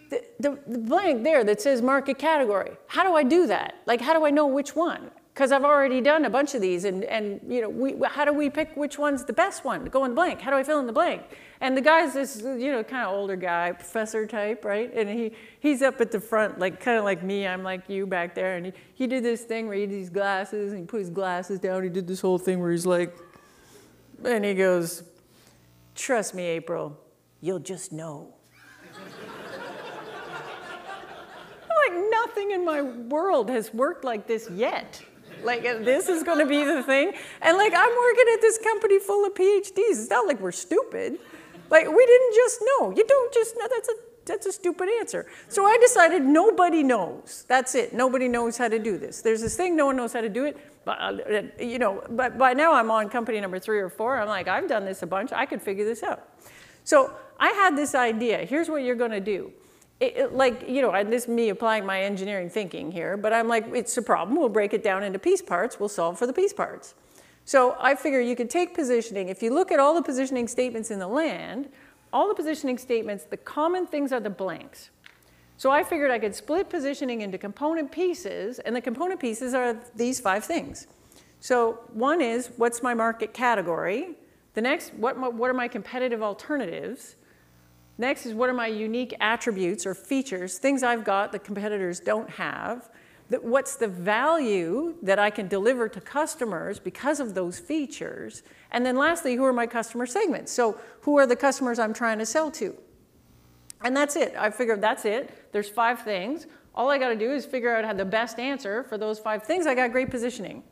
[0.10, 0.24] the,
[0.68, 3.76] the blank there that says market category, how do I do that?
[3.86, 5.12] Like, how do I know which one?
[5.34, 8.34] Because I've already done a bunch of these, and, and you know, we, how do
[8.34, 10.42] we pick which one's the best one to go in the blank?
[10.42, 11.24] How do I fill in the blank?
[11.62, 14.92] And the guy's this, you know, kind of older guy, professor type, right?
[14.94, 18.06] And he, he's up at the front, like kind of like me, I'm like you
[18.06, 20.86] back there, and he, he did this thing where he had these glasses, and he
[20.86, 23.16] put his glasses down, he did this whole thing where he's like,
[24.26, 25.04] and he goes,
[25.96, 27.00] trust me, April,
[27.40, 28.34] you'll just know.
[31.88, 35.02] like nothing in my world has worked like this yet.
[35.44, 37.14] Like this is going to be the thing.
[37.42, 39.72] And like I'm working at this company full of PhDs.
[39.78, 41.20] It's not like we're stupid.
[41.70, 42.92] Like we didn't just know.
[42.96, 43.68] You don't just know.
[43.70, 43.94] That's a
[44.26, 45.26] that's a stupid answer.
[45.48, 47.46] So I decided nobody knows.
[47.48, 47.94] That's it.
[47.94, 49.22] Nobody knows how to do this.
[49.22, 49.76] There's this thing.
[49.76, 50.58] No one knows how to do it.
[50.86, 52.04] But uh, you know.
[52.10, 54.20] But by now I'm on company number three or four.
[54.20, 55.32] I'm like I've done this a bunch.
[55.32, 56.28] I could figure this out.
[56.84, 58.40] So I had this idea.
[58.40, 59.52] Here's what you're going to do
[60.02, 63.32] it, it, like, you know, and this is me applying my engineering thinking here, but
[63.32, 64.38] I'm like, it's a problem.
[64.38, 65.80] We'll break it down into piece parts.
[65.80, 66.96] We'll solve for the piece parts.
[67.46, 69.30] So I figure you could take positioning.
[69.30, 71.70] If you look at all the positioning statements in the land,
[72.12, 74.90] all the positioning statements, the common things are the blanks.
[75.58, 79.78] So I figured I could split positioning into component pieces, and the component pieces are
[79.96, 80.88] these five things.
[81.40, 84.16] So one is, what's my market category?
[84.56, 87.16] The next, what, what are my competitive alternatives?
[88.02, 92.28] Next is what are my unique attributes or features, things I've got that competitors don't
[92.32, 92.90] have.
[93.30, 98.42] That what's the value that I can deliver to customers because of those features?
[98.72, 100.52] And then lastly, who are my customer segments?
[100.52, 102.76] So who are the customers I'm trying to sell to?
[103.84, 104.34] And that's it.
[104.36, 105.52] I figured that's it.
[105.52, 106.48] There's five things.
[106.74, 109.44] All I got to do is figure out how the best answer for those five
[109.44, 109.68] things.
[109.68, 110.64] I got great positioning.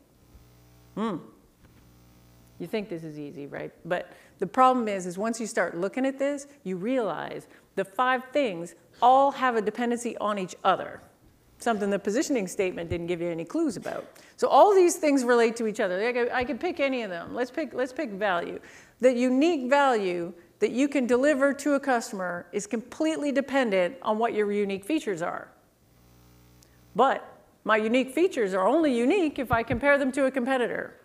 [0.96, 1.18] Hmm.
[2.60, 3.72] You think this is easy, right?
[3.84, 8.22] But the problem is, is once you start looking at this, you realize the five
[8.32, 11.00] things all have a dependency on each other.
[11.58, 14.06] Something the positioning statement didn't give you any clues about.
[14.36, 16.06] So all these things relate to each other.
[16.06, 17.34] I could, I could pick any of them.
[17.34, 18.60] Let's pick, let's pick value.
[19.00, 24.34] The unique value that you can deliver to a customer is completely dependent on what
[24.34, 25.48] your unique features are.
[26.94, 27.26] But
[27.64, 30.99] my unique features are only unique if I compare them to a competitor.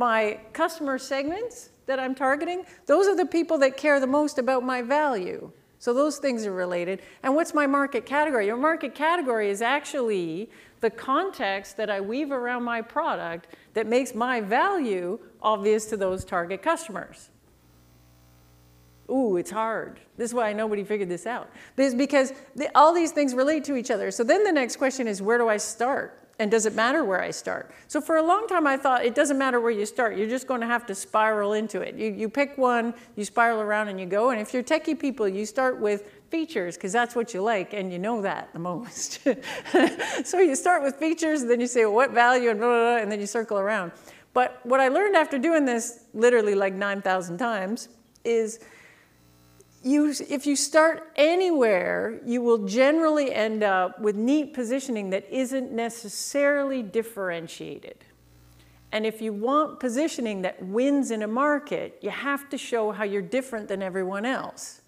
[0.00, 4.64] My customer segments that I'm targeting, those are the people that care the most about
[4.64, 5.52] my value.
[5.78, 7.02] So those things are related.
[7.22, 8.46] And what's my market category?
[8.46, 10.48] Your market category is actually
[10.80, 16.24] the context that I weave around my product that makes my value obvious to those
[16.24, 17.28] target customers.
[19.10, 20.00] Ooh, it's hard.
[20.16, 21.50] This is why nobody figured this out.
[21.76, 22.32] This because
[22.74, 24.10] all these things relate to each other.
[24.10, 26.19] So then the next question is, where do I start?
[26.40, 27.70] And does it matter where I start?
[27.86, 30.16] So for a long time, I thought it doesn't matter where you start.
[30.16, 31.96] You're just going to have to spiral into it.
[31.96, 34.30] You, you pick one, you spiral around and you go.
[34.30, 37.92] And if you're techie people, you start with features because that's what you like and
[37.92, 39.20] you know that the most.
[40.24, 42.94] so you start with features, and then you say well, what value and blah, blah,
[42.94, 43.92] blah, and then you circle around.
[44.32, 47.90] But what I learned after doing this literally like 9,000 times
[48.24, 48.60] is
[49.82, 55.72] you, if you start anywhere, you will generally end up with neat positioning that isn't
[55.72, 58.04] necessarily differentiated.
[58.92, 63.04] And if you want positioning that wins in a market, you have to show how
[63.04, 64.82] you're different than everyone else,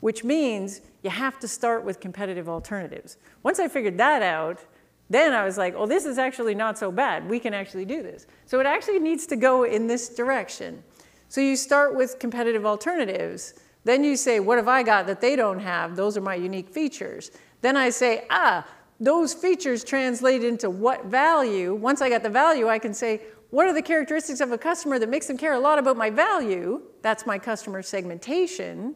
[0.00, 3.16] which means you have to start with competitive alternatives.
[3.42, 4.60] Once I figured that out,
[5.08, 7.28] then I was like, oh, this is actually not so bad.
[7.28, 8.26] We can actually do this.
[8.46, 10.84] So it actually needs to go in this direction.
[11.28, 15.36] So you start with competitive alternatives then you say, what have I got that they
[15.36, 15.96] don't have?
[15.96, 17.30] Those are my unique features.
[17.62, 18.66] Then I say, ah,
[18.98, 21.74] those features translate into what value.
[21.74, 24.98] Once I got the value, I can say, what are the characteristics of a customer
[24.98, 26.82] that makes them care a lot about my value?
[27.02, 28.94] That's my customer segmentation.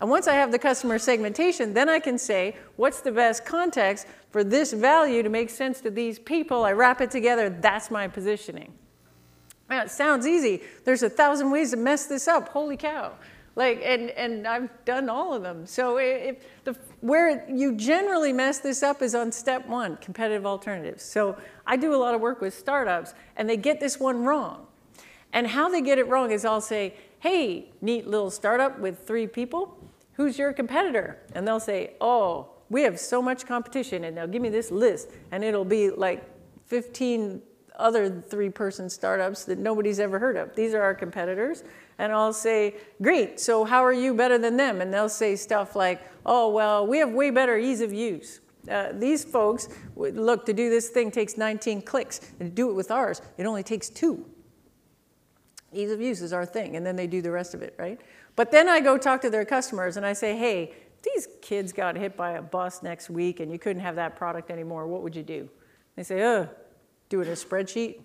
[0.00, 4.06] And once I have the customer segmentation, then I can say, what's the best context
[4.30, 6.64] for this value to make sense to these people?
[6.64, 8.72] I wrap it together, that's my positioning.
[9.68, 10.62] Now, it sounds easy.
[10.84, 12.48] There's a thousand ways to mess this up.
[12.48, 13.12] Holy cow.
[13.60, 15.66] Like, and, and I've done all of them.
[15.66, 21.04] So if the, where you generally mess this up is on step one, competitive alternatives.
[21.04, 24.66] So I do a lot of work with startups and they get this one wrong.
[25.34, 29.26] And how they get it wrong is I'll say, hey, neat little startup with three
[29.26, 29.76] people,
[30.14, 31.18] who's your competitor?
[31.34, 35.10] And they'll say, oh, we have so much competition and they'll give me this list
[35.32, 36.24] and it'll be like
[36.68, 37.42] 15
[37.76, 40.54] other three person startups that nobody's ever heard of.
[40.54, 41.64] These are our competitors
[42.00, 44.80] and I'll say, great, so how are you better than them?
[44.80, 48.40] And they'll say stuff like, oh, well, we have way better ease of use.
[48.70, 52.72] Uh, these folks, look, to do this thing takes 19 clicks, and to do it
[52.72, 54.24] with ours, it only takes two.
[55.74, 58.00] Ease of use is our thing, and then they do the rest of it, right?
[58.34, 61.96] But then I go talk to their customers and I say, hey, these kids got
[61.96, 65.14] hit by a bus next week and you couldn't have that product anymore, what would
[65.14, 65.50] you do?
[65.96, 66.48] They say, oh,
[67.10, 68.04] do it in a spreadsheet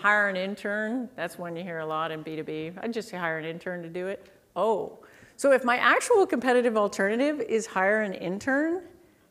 [0.00, 1.10] hire an intern.
[1.14, 2.82] That's one you hear a lot in B2B.
[2.82, 4.26] I'd just hire an intern to do it.
[4.56, 4.98] Oh,
[5.36, 8.82] so if my actual competitive alternative is hire an intern,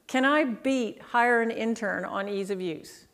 [0.08, 3.08] can I beat hire an intern on ease of use?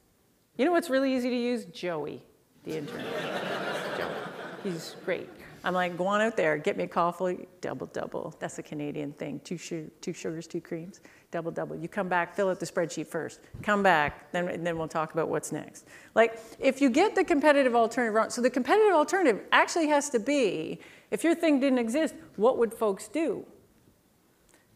[0.58, 1.66] You know what's really easy to use?
[1.66, 2.24] Joey,
[2.64, 3.04] the intern.
[3.98, 4.12] Joey.
[4.64, 5.30] He's great.
[5.66, 8.36] I'm like, go on out there, get me a coffee, double, double.
[8.40, 9.42] That's a Canadian thing.
[9.44, 11.02] Two, two sugars, two creams
[11.32, 11.76] double, double.
[11.76, 13.42] You come back, fill out the spreadsheet first.
[13.62, 15.86] Come back, then, then we'll talk about what's next.
[16.14, 20.20] Like, if you get the competitive alternative wrong, so the competitive alternative actually has to
[20.20, 20.80] be,
[21.12, 23.46] if your thing didn't exist, what would folks do?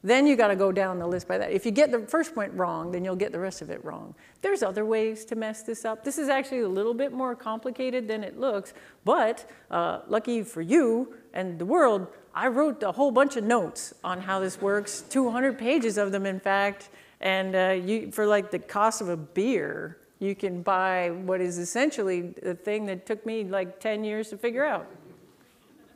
[0.01, 1.51] Then you got to go down the list by that.
[1.51, 4.15] If you get the first point wrong, then you'll get the rest of it wrong.
[4.41, 6.05] There's other ways to mess this up.
[6.05, 10.61] This is actually a little bit more complicated than it looks, but uh, lucky for
[10.61, 15.01] you and the world, I wrote a whole bunch of notes on how this works,
[15.09, 16.89] 200 pages of them, in fact.
[17.19, 21.57] And uh, you, for like the cost of a beer, you can buy what is
[21.57, 24.87] essentially the thing that took me like 10 years to figure out.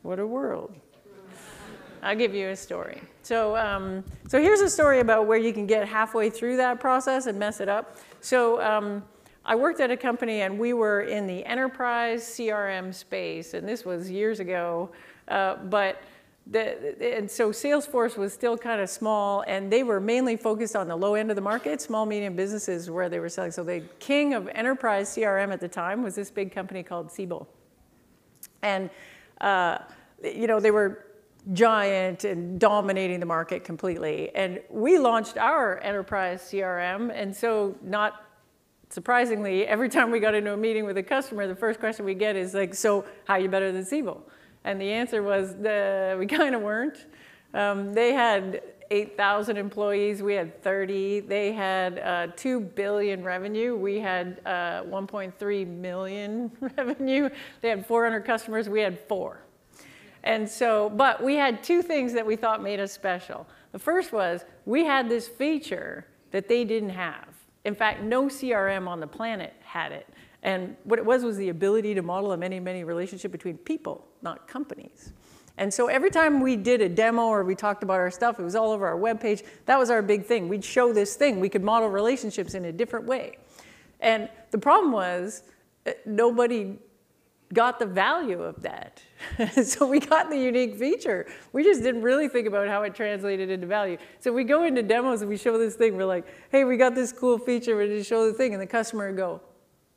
[0.02, 0.76] What a world.
[2.04, 3.02] I'll give you a story.
[3.22, 7.28] So, um, so here's a story about where you can get halfway through that process
[7.28, 7.98] and mess it up.
[8.20, 9.04] So um,
[9.46, 13.86] I worked at a company and we were in the enterprise CRM space, and this
[13.86, 14.92] was years ago.
[15.30, 16.04] Uh, but
[16.48, 20.90] the, and so Salesforce was still kind of small, and they were mainly focused on
[20.90, 23.52] the low end of the market, small, medium businesses where they were selling.
[23.52, 27.48] So the king of enterprise CRM at the time was this big company called Siebel.
[28.62, 28.90] And,
[29.40, 29.78] uh,
[30.22, 31.06] you know, they were
[31.52, 34.34] giant and dominating the market completely.
[34.34, 38.24] And we launched our enterprise CRM, and so not
[38.90, 42.14] surprisingly, every time we got into a meeting with a customer, the first question we
[42.14, 44.24] get is like, so how are you better than Siebel?
[44.64, 47.08] And the answer was, the, we kind of weren't.
[47.54, 51.22] Um, they had 8,000 employees, we had 30.
[51.22, 57.30] They had uh, 2 billion revenue, we had uh, 1.3 million revenue.
[57.62, 59.42] They had 400 customers, we had four.
[60.24, 63.46] And so, but we had two things that we thought made us special.
[63.72, 67.28] The first was we had this feature that they didn't have.
[67.66, 70.08] In fact, no CRM on the planet had it.
[70.42, 74.06] And what it was was the ability to model a many, many relationship between people,
[74.22, 75.14] not companies.
[75.58, 78.44] And so every time we did a demo or we talked about our stuff, it
[78.44, 79.44] was all over our webpage.
[79.66, 80.50] That was our big thing.
[80.50, 81.40] We'd show this thing.
[81.40, 83.38] We could model relationships in a different way.
[84.00, 85.44] And the problem was
[85.86, 86.78] uh, nobody
[87.54, 89.02] got the value of that.
[89.64, 91.28] so we got the unique feature.
[91.54, 93.98] We just didn't really think about how it translated into value.
[94.20, 95.96] So we go into demos and we show this thing.
[95.96, 97.76] We're like, hey, we got this cool feature.
[97.76, 98.54] We're to show the thing.
[98.54, 99.42] And the customer would go,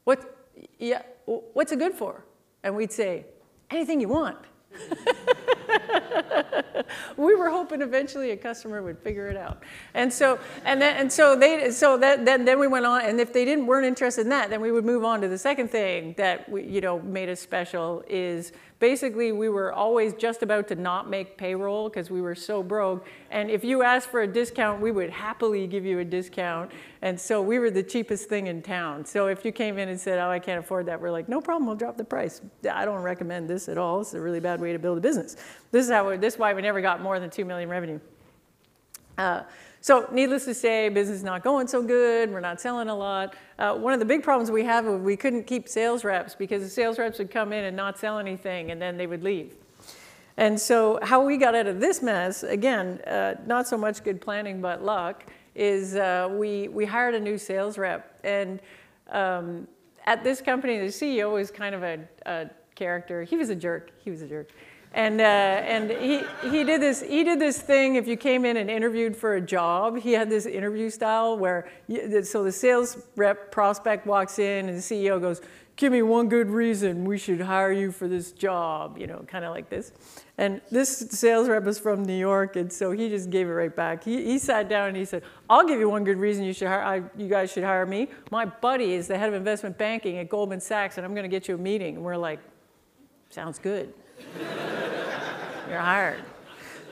[0.05, 0.37] what,
[0.79, 2.25] yeah, what's it good for?
[2.63, 3.27] And we'd say,
[3.71, 4.39] anything you want.
[7.17, 9.63] we were hoping eventually a customer would figure it out.
[9.95, 13.21] And so, and then, and so they, so that, then, then we went on, and
[13.21, 15.71] if they didn't, weren't interested in that, then we would move on to the second
[15.71, 20.69] thing that we, you know, made us special is basically we were always just about
[20.69, 23.07] to not make payroll because we were so broke.
[23.31, 26.71] And if you asked for a discount, we would happily give you a discount.
[27.03, 29.05] And so we were the cheapest thing in town.
[29.05, 31.41] So if you came in and said, oh, I can't afford that, we're like, no
[31.41, 32.43] problem, we'll drop the price.
[32.71, 34.01] I don't recommend this at all.
[34.01, 35.37] It's a really bad way to build a business.
[35.71, 38.01] This is, how we, this is why we never got more than 2 million revenue.
[39.19, 39.43] Uh,
[39.87, 42.33] so needless to say, business is not going so good.
[42.33, 43.37] We're not selling a lot.
[43.57, 46.61] Uh, one of the big problems we have was we couldn't keep sales reps because
[46.61, 49.55] the sales reps would come in and not sell anything and then they would leave.
[50.39, 54.21] And so how we got out of this mess, again, uh, not so much good
[54.21, 55.23] planning but luck,
[55.55, 58.19] is uh, we, we hired a new sales rep.
[58.25, 58.59] And
[59.13, 59.69] um,
[60.05, 63.23] at this company, the CEO was kind of a, a character.
[63.23, 63.93] He was a jerk.
[64.05, 64.51] He was a jerk.
[64.97, 68.57] And, uh, and he, he, did this, he did this thing, if you came in
[68.57, 72.97] and interviewed for a job, he had this interview style where, you, so the sales
[73.15, 75.43] rep prospect walks in and the CEO goes,
[75.77, 79.45] give me one good reason we should hire you for this job, you know, kind
[79.45, 79.93] of like this.
[80.39, 83.77] And this sales rep is from New York, and so he just gave it right
[83.77, 84.03] back.
[84.03, 86.69] He, he sat down and he said, I'll give you one good reason you, should
[86.69, 88.09] hire, I, you guys should hire me.
[88.31, 91.29] My buddy is the head of investment banking at Goldman Sachs, and I'm going to
[91.29, 91.97] get you a meeting.
[91.97, 92.41] And we're like,
[93.29, 93.93] sounds good.
[95.69, 96.23] You're hired.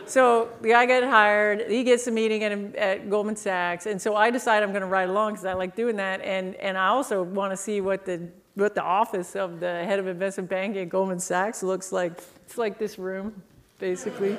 [0.06, 1.70] So the guy got hired.
[1.70, 4.86] He gets a meeting at, at Goldman Sachs, and so I decide I'm going to
[4.86, 8.04] ride along because I like doing that, and and I also want to see what
[8.04, 12.12] the what the office of the head of investment banking at Goldman Sachs looks like.
[12.44, 13.42] It's like this room,
[13.78, 14.36] basically.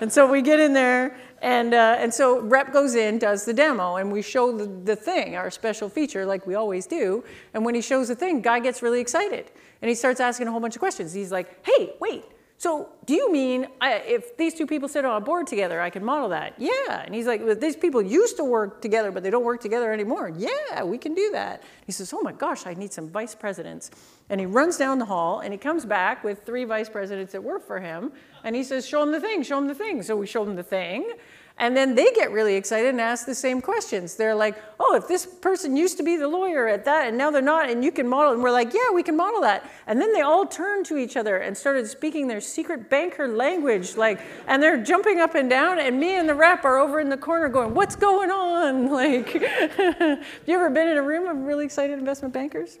[0.00, 3.52] and so we get in there, and uh, and so rep goes in, does the
[3.52, 7.22] demo, and we show the, the thing, our special feature, like we always do.
[7.52, 9.50] And when he shows the thing, guy gets really excited,
[9.80, 11.12] and he starts asking a whole bunch of questions.
[11.12, 12.24] He's like, "Hey, wait."
[12.60, 15.90] So do you mean I, if these two people sit on a board together, I
[15.90, 16.54] can model that?
[16.58, 17.02] Yeah.
[17.04, 19.92] And he's like, well, these people used to work together, but they don't work together
[19.92, 20.32] anymore.
[20.36, 21.62] Yeah, we can do that.
[21.86, 23.92] He says, oh my gosh, I need some vice presidents.
[24.28, 27.42] And he runs down the hall and he comes back with three vice presidents that
[27.42, 28.10] work for him.
[28.42, 30.02] And he says, show them the thing, show them the thing.
[30.02, 31.12] So we show them the thing.
[31.58, 34.14] And then they get really excited and ask the same questions.
[34.14, 37.32] They're like, oh, if this person used to be the lawyer at that and now
[37.32, 38.32] they're not, and you can model.
[38.32, 39.68] And we're like, yeah, we can model that.
[39.88, 43.96] And then they all turned to each other and started speaking their secret banker language.
[43.96, 47.08] Like, and they're jumping up and down, and me and the rep are over in
[47.08, 48.88] the corner going, what's going on?
[48.98, 52.78] Like, have you ever been in a room of really excited investment bankers?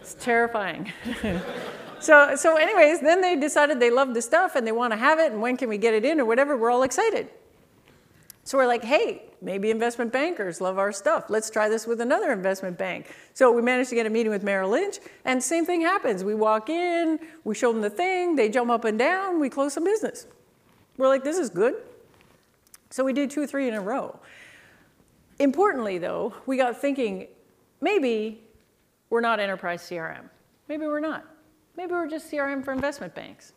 [0.00, 0.92] It's terrifying.
[2.00, 5.18] so, so anyways, then they decided they love the stuff and they want to have
[5.18, 7.28] it, and when can we get it in or whatever, we're all excited.
[8.50, 11.26] So we're like, hey, maybe investment bankers love our stuff.
[11.30, 13.14] Let's try this with another investment bank.
[13.32, 16.24] So we managed to get a meeting with Merrill Lynch, and same thing happens.
[16.24, 19.74] We walk in, we show them the thing, they jump up and down, we close
[19.74, 20.26] some business.
[20.96, 21.76] We're like, this is good.
[22.90, 24.18] So we did two or three in a row.
[25.38, 27.28] Importantly, though, we got thinking
[27.80, 28.42] maybe
[29.10, 30.28] we're not enterprise CRM.
[30.66, 31.24] Maybe we're not.
[31.76, 33.52] Maybe we're just CRM for investment banks.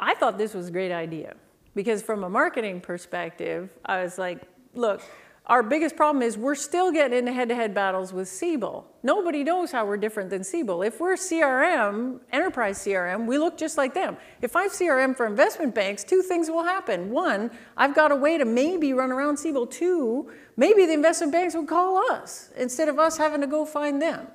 [0.00, 1.36] I thought this was a great idea.
[1.78, 4.40] Because from a marketing perspective, I was like,
[4.74, 5.00] look,
[5.46, 8.84] our biggest problem is we're still getting into head-to-head battles with Siebel.
[9.04, 10.82] Nobody knows how we're different than Siebel.
[10.82, 14.16] If we're CRM, enterprise CRM, we look just like them.
[14.42, 17.10] If I'm CRM for investment banks, two things will happen.
[17.10, 19.68] One, I've got a way to maybe run around Siebel.
[19.68, 24.02] Two, maybe the investment banks would call us instead of us having to go find
[24.02, 24.26] them.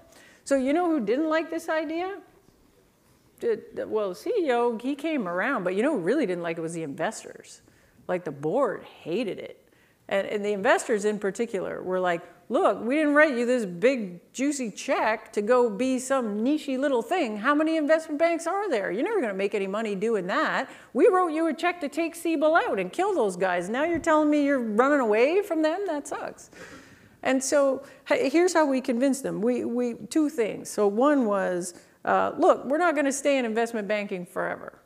[0.45, 2.19] So you know who didn't like this idea?
[3.87, 6.83] Well, the CEO, he came around, but you know really didn't like it was the
[6.83, 7.61] investors.
[8.07, 9.59] Like the board hated it.
[10.09, 14.19] And, and, the investors in particular were like, look, we didn't write you this big
[14.33, 17.37] juicy check to go be some nichey little thing.
[17.37, 18.91] How many investment banks are there?
[18.91, 20.69] You're never gonna make any money doing that.
[20.91, 23.69] We wrote you a check to take Siebel out and kill those guys.
[23.69, 25.85] Now you're telling me you're running away from them?
[25.87, 26.51] That sucks.
[27.23, 29.41] And so here's how we convinced them.
[29.41, 30.69] We, we, two things.
[30.69, 31.73] So one was,
[32.05, 34.79] uh, look, we're not going to stay in investment banking forever.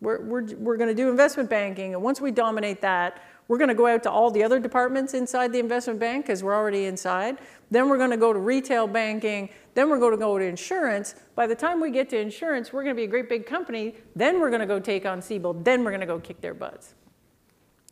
[0.00, 3.68] We're, we're, we're going to do investment banking, and once we dominate that, We're going
[3.68, 6.86] to go out to all the other departments inside the investment bank because we're already
[6.86, 7.38] inside.
[7.70, 9.50] Then we're going to go to retail banking.
[9.74, 11.14] Then we're going to go to insurance.
[11.36, 13.94] By the time we get to insurance, we're going to be a great big company.
[14.16, 15.54] Then we're going to go take on Siebel.
[15.54, 16.94] Then we're going to go kick their butts.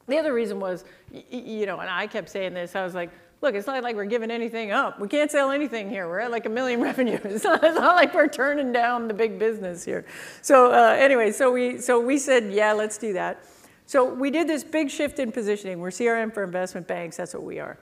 [0.08, 3.10] The other reason was, you know, and I kept saying this, I was like,
[3.44, 4.98] look, it's not like we're giving anything up.
[4.98, 6.08] We can't sell anything here.
[6.08, 7.20] We're at like a million revenue.
[7.22, 10.04] It's not, it's not like we're turning down the big business here.
[10.42, 13.44] So uh, anyway, so we, so we said, yeah, let's do that.
[13.86, 15.78] So we did this big shift in positioning.
[15.78, 17.18] We're CRM for investment banks.
[17.18, 17.78] That's what we are.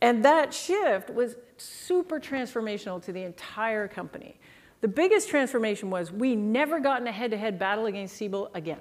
[0.00, 4.40] And that shift was super transformational to the entire company.
[4.80, 8.80] The biggest transformation was we never got in a head-to-head battle against Siebel again.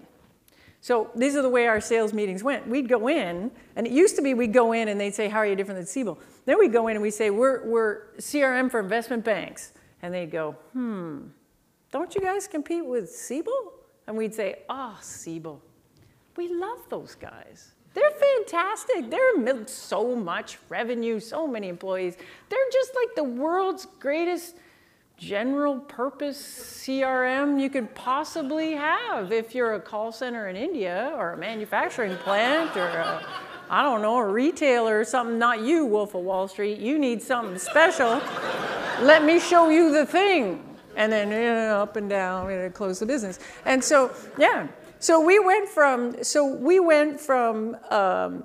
[0.81, 2.67] So these are the way our sales meetings went.
[2.67, 5.37] We'd go in, and it used to be we'd go in and they'd say, how
[5.37, 6.17] are you different than Siebel?
[6.45, 9.73] Then we'd go in and we'd say, we're, we're CRM for investment banks.
[10.01, 11.27] And they'd go, hmm,
[11.91, 13.73] don't you guys compete with Siebel?
[14.07, 15.61] And we'd say, oh, Siebel.
[16.35, 17.73] We love those guys.
[17.93, 19.11] They're fantastic.
[19.11, 22.15] They're so much revenue, so many employees.
[22.49, 24.55] They're just like the world's greatest
[25.21, 31.33] general purpose CRM you could possibly have if you're a call center in India or
[31.33, 33.21] a manufacturing plant or
[33.69, 35.37] I don't know, a retailer or something.
[35.37, 36.79] Not you, Wolf of Wall Street.
[36.79, 38.19] You need something special.
[38.99, 40.61] Let me show you the thing.
[40.97, 43.39] And then you know, up and down, and close the business.
[43.65, 44.67] And so, yeah.
[44.99, 48.43] So we went from, so we went from um,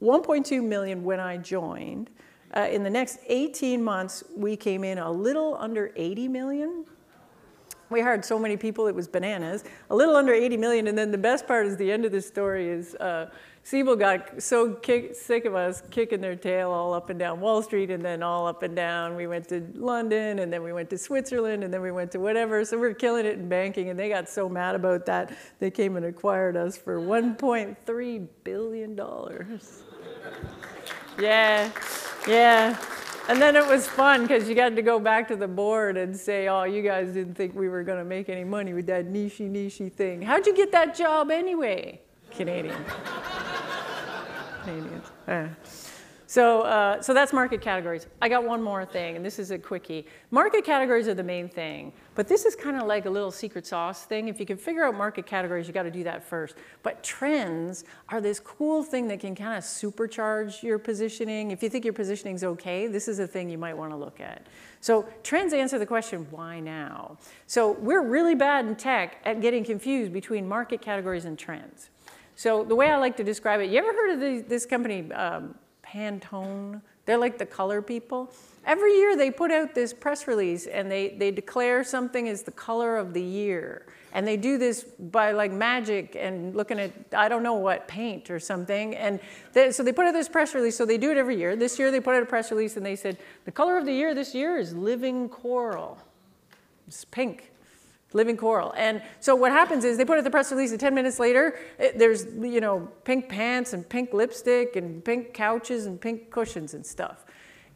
[0.00, 2.08] 1.2 million when I joined
[2.56, 6.86] uh, in the next 18 months, we came in a little under 80 million.
[7.90, 9.62] We hired so many people, it was bananas.
[9.90, 12.20] A little under 80 million, and then the best part is the end of the
[12.20, 13.30] story is uh,
[13.62, 17.62] Siebel got so kick, sick of us kicking their tail all up and down Wall
[17.62, 19.16] Street and then all up and down.
[19.16, 22.20] We went to London and then we went to Switzerland and then we went to
[22.20, 22.64] whatever.
[22.64, 25.70] So we are killing it in banking and they got so mad about that, they
[25.70, 28.96] came and acquired us for $1.3 billion.
[31.20, 31.70] yeah.
[32.26, 32.76] Yeah.
[33.28, 36.16] And then it was fun because you got to go back to the board and
[36.16, 39.06] say, oh, you guys didn't think we were going to make any money with that
[39.06, 40.22] nichey nichey thing.
[40.22, 42.00] How'd you get that job anyway?
[42.30, 42.84] Canadian.
[44.64, 45.06] Canadians.
[45.26, 45.48] Uh.
[46.28, 48.08] So, uh, so that's market categories.
[48.20, 50.06] I got one more thing, and this is a quickie.
[50.32, 53.64] Market categories are the main thing, but this is kind of like a little secret
[53.64, 54.26] sauce thing.
[54.26, 56.56] If you can figure out market categories, you got to do that first.
[56.82, 61.52] But trends are this cool thing that can kind of supercharge your positioning.
[61.52, 63.96] If you think your positioning is okay, this is a thing you might want to
[63.96, 64.48] look at.
[64.80, 67.18] So trends answer the question, why now?
[67.46, 71.90] So we're really bad in tech at getting confused between market categories and trends.
[72.34, 75.10] So the way I like to describe it, you ever heard of the, this company,
[75.12, 75.54] um,
[75.86, 76.80] Pantone.
[77.04, 78.32] They're like the color people.
[78.64, 82.50] Every year they put out this press release and they, they declare something as the
[82.50, 83.86] color of the year.
[84.12, 88.30] And they do this by like magic and looking at, I don't know what, paint
[88.30, 88.96] or something.
[88.96, 89.20] And
[89.52, 90.76] they, so they put out this press release.
[90.76, 91.54] So they do it every year.
[91.54, 93.92] This year they put out a press release and they said, the color of the
[93.92, 95.98] year this year is living coral.
[96.88, 97.52] It's pink
[98.16, 98.72] living coral.
[98.76, 101.58] And so what happens is they put out the press release and 10 minutes later,
[101.78, 106.74] it, there's, you know, pink pants and pink lipstick and pink couches and pink cushions
[106.74, 107.24] and stuff.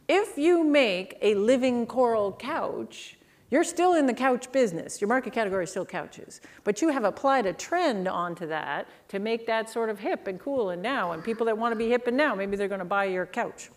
[0.09, 3.17] If you make a living coral couch,
[3.51, 5.01] you're still in the couch business.
[5.01, 6.39] Your market category is still couches.
[6.63, 10.39] But you have applied a trend onto that to make that sort of hip and
[10.39, 11.11] cool and now.
[11.11, 13.25] And people that want to be hip and now, maybe they're going to buy your
[13.25, 13.69] couch.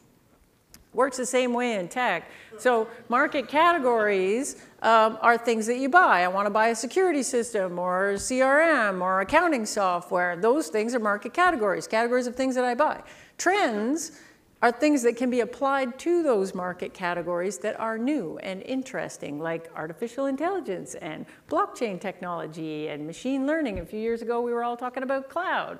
[0.94, 2.30] Works the same way in tech.
[2.56, 6.22] So market categories um, are things that you buy.
[6.22, 10.36] I want to buy a security system or CRM or accounting software.
[10.36, 13.02] Those things are market categories, categories of things that I buy.
[13.38, 14.20] Trends
[14.62, 19.38] are things that can be applied to those market categories that are new and interesting,
[19.38, 23.80] like artificial intelligence and blockchain technology and machine learning.
[23.80, 25.78] A few years ago, we were all talking about cloud.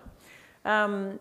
[0.67, 1.19] Um,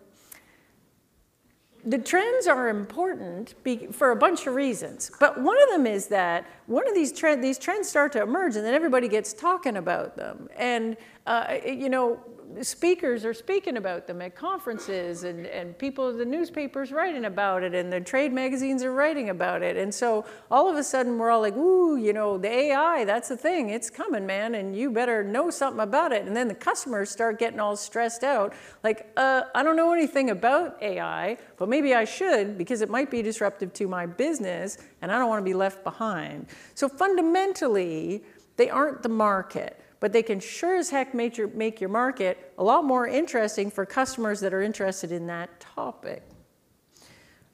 [1.86, 3.54] the trends are important
[3.92, 7.58] for a bunch of reasons, but one of them is that one of these these
[7.58, 10.48] trends start to emerge, and then everybody gets talking about them.
[10.56, 12.20] And uh, you know,
[12.62, 17.74] speakers are speaking about them at conferences and, and people, the newspapers writing about it
[17.74, 19.76] and the trade magazines are writing about it.
[19.76, 23.28] And so all of a sudden we're all like, ooh, you know, the AI, that's
[23.28, 26.26] the thing, it's coming, man, and you better know something about it.
[26.26, 30.30] And then the customers start getting all stressed out, like, uh, I don't know anything
[30.30, 35.10] about AI, but maybe I should because it might be disruptive to my business and
[35.10, 36.46] I don't want to be left behind.
[36.74, 38.22] So fundamentally,
[38.56, 42.52] they aren't the market but they can sure as heck make your, make your market
[42.58, 46.22] a lot more interesting for customers that are interested in that topic.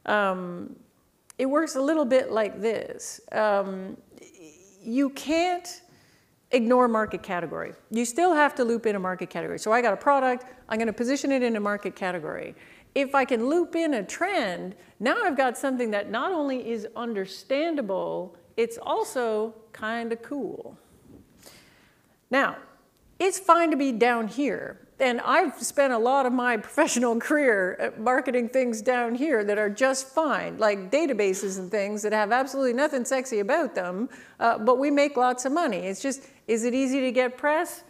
[0.04, 0.74] Um,
[1.38, 3.20] it works a little bit like this.
[3.30, 3.96] Um,
[4.82, 5.82] you can't
[6.50, 7.72] ignore market category.
[7.92, 9.60] You still have to loop in a market category.
[9.60, 12.56] So I got a product, I'm to position it in a market category.
[12.96, 16.88] if I can loop in a trend, now I've got something that not only is
[16.96, 20.76] understandable, it's also kind of cool.
[22.30, 22.56] Now,
[23.18, 24.78] it's fine to be down here.
[25.00, 29.70] And I've spent a lot of my professional career marketing things down here that are
[29.70, 34.08] just fine, like databases and things that have absolutely nothing sexy about them,
[34.38, 35.78] uh, but we make lots of money.
[35.78, 37.82] It's just, is it easy to get press?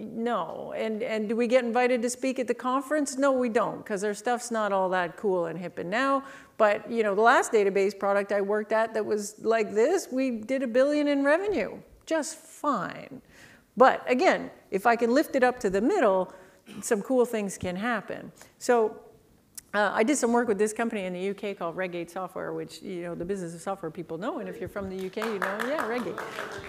[0.00, 0.72] No.
[0.76, 3.16] And, and do we get invited to speak at the conference?
[3.16, 6.24] No, we don't, because our stuff's not all that cool and hip and now.
[6.56, 10.30] But you know, the last database product I worked at that was like this, we
[10.30, 13.22] did a billion in revenue, just fine.
[13.78, 16.32] But again, if I can lift it up to the middle,
[16.82, 18.32] some cool things can happen.
[18.58, 19.00] So
[19.78, 22.82] uh, I did some work with this company in the UK called Redgate Software, which
[22.82, 25.38] you know the business of software people know, and if you're from the UK, you
[25.38, 26.18] know, yeah, Redgate.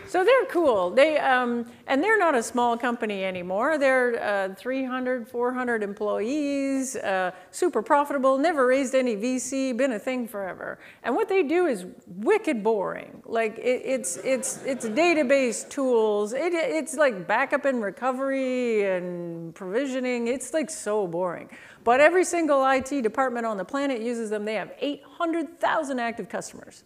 [0.07, 0.91] So they're cool.
[0.91, 3.79] They um, and they're not a small company anymore.
[3.79, 10.27] They're uh, 300, 400 employees, uh, super profitable, never raised any VC, been a thing
[10.27, 10.77] forever.
[11.03, 13.23] And what they do is wicked boring.
[13.25, 16.33] Like it, it's it's it's database tools.
[16.33, 20.27] It, it's like backup and recovery and provisioning.
[20.27, 21.49] It's like so boring.
[21.89, 24.45] But every single IT department on the planet uses them.
[24.45, 26.83] They have 800,000 active customers,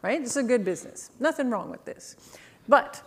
[0.00, 0.22] right?
[0.22, 1.10] It's a good business.
[1.20, 2.16] Nothing wrong with this.
[2.66, 3.02] But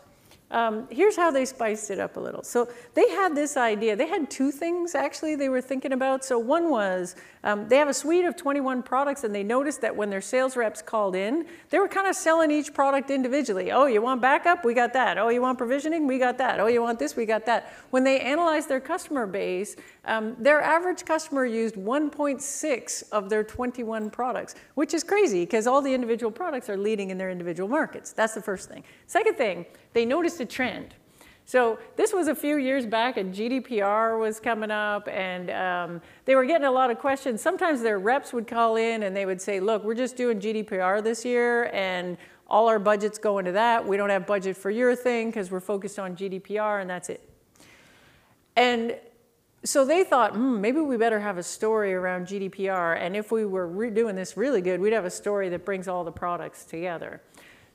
[0.52, 2.44] um, here's how they spiced it up a little.
[2.44, 3.96] So they had this idea.
[3.96, 6.24] They had two things actually they were thinking about.
[6.24, 9.96] So one was um, they have a suite of 21 products, and they noticed that
[9.96, 13.72] when their sales reps called in, they were kind of selling each product individually.
[13.72, 14.64] Oh, you want backup?
[14.64, 15.18] We got that.
[15.18, 16.06] Oh, you want provisioning?
[16.06, 16.60] We got that.
[16.60, 17.16] Oh, you want this?
[17.16, 17.74] We got that.
[17.90, 19.76] When they analyzed their customer base,
[20.06, 25.82] um, their average customer used 1.6 of their 21 products, which is crazy because all
[25.82, 28.12] the individual products are leading in their individual markets.
[28.12, 28.84] That's the first thing.
[29.08, 30.94] Second thing, they noticed a trend.
[31.52, 36.34] So this was a few years back, and GDPR was coming up, and um, they
[36.34, 37.42] were getting a lot of questions.
[37.42, 41.04] Sometimes their reps would call in and they would say, "Look, we're just doing GDPR
[41.04, 42.16] this year, and
[42.48, 43.86] all our budgets go into that.
[43.86, 47.30] We don't have budget for your thing because we're focused on GDPR, and that's it."
[48.56, 48.96] And
[49.66, 53.44] so they thought, hmm, maybe we better have a story around GDPR, and if we
[53.44, 57.22] were doing this really good, we'd have a story that brings all the products together.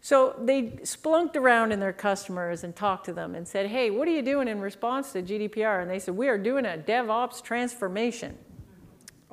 [0.07, 4.07] So they splunked around in their customers and talked to them and said, hey, what
[4.07, 5.83] are you doing in response to GDPR?
[5.83, 8.39] And they said, we are doing a DevOps transformation.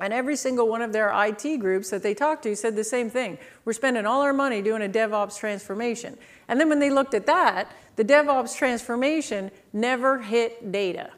[0.00, 3.08] And every single one of their IT groups that they talked to said the same
[3.08, 3.38] thing.
[3.64, 6.18] We're spending all our money doing a DevOps transformation.
[6.48, 11.12] And then when they looked at that, the DevOps transformation never hit data.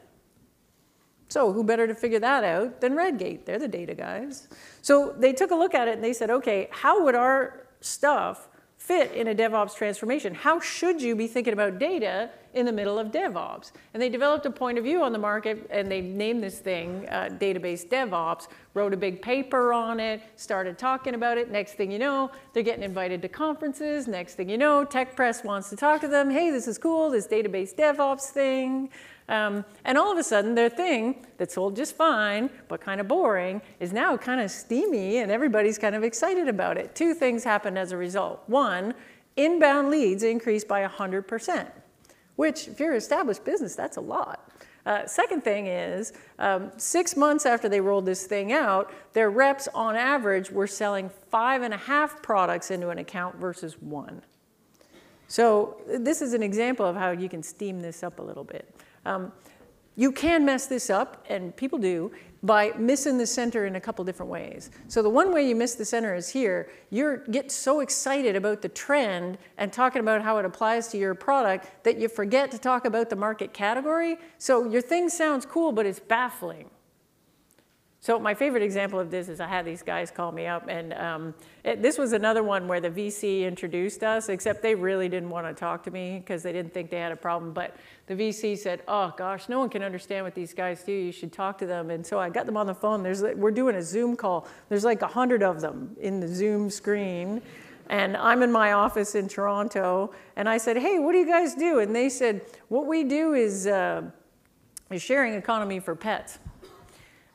[1.29, 3.47] So who better to figure that out than Redgate?
[3.47, 4.49] They're the data guys.
[4.83, 8.49] So they took a look at it and they said, okay, how would our stuff
[8.87, 10.33] fit in a DevOps transformation.
[10.33, 13.73] How should you be thinking about data in the middle of DevOps?
[13.93, 17.05] And they developed a point of view on the market and they named this thing
[17.09, 21.51] uh, Database DevOps, wrote a big paper on it, started talking about it.
[21.51, 24.07] Next thing you know, they're getting invited to conferences.
[24.07, 26.29] Next thing you know, Tech Press wants to talk to them.
[26.29, 28.89] Hey, this is cool, this Database DevOps thing.
[29.29, 33.07] Um, and all of a sudden, their thing that sold just fine, but kind of
[33.07, 36.95] boring, is now kind of steamy, and everybody's kind of excited about it.
[36.95, 38.43] Two things happened as a result.
[38.47, 38.93] One,
[39.35, 41.69] inbound leads increased by 100%,
[42.37, 44.49] which, if you're an established business, that's a lot.
[44.85, 49.67] Uh, second thing is, um, six months after they rolled this thing out, their reps
[49.75, 54.21] on average were selling five and a half products into an account versus one.
[55.27, 58.73] So this is an example of how you can steam this up a little bit.
[59.07, 59.31] Um,
[59.95, 62.11] you can mess this up, and people do,
[62.43, 64.69] by missing the center in a couple different ways.
[64.87, 66.69] So the one way you miss the center is here.
[66.91, 71.15] You get so excited about the trend and talking about how it applies to your
[71.15, 74.17] product that you forget to talk about the market category.
[74.37, 76.69] So your thing sounds cool, but it's baffling.
[77.99, 80.93] So my favorite example of this is I had these guys call me up, and
[80.93, 81.33] um,
[81.63, 85.47] it, this was another one where the VC introduced us, except they really didn't want
[85.47, 87.53] to talk to me because they didn't think they had a problem.
[87.53, 87.75] But
[88.05, 90.91] the VC said, "Oh gosh, no one can understand what these guys do.
[90.91, 93.01] You should talk to them." And so I got them on the phone.
[93.01, 94.47] There's we're doing a Zoom call.
[94.69, 97.41] There's like a hundred of them in the Zoom screen.
[97.89, 101.55] And I'm in my office in Toronto, and I said, "Hey, what do you guys
[101.55, 104.03] do?" And they said, "What we do is uh,
[104.91, 106.37] a sharing economy for pets."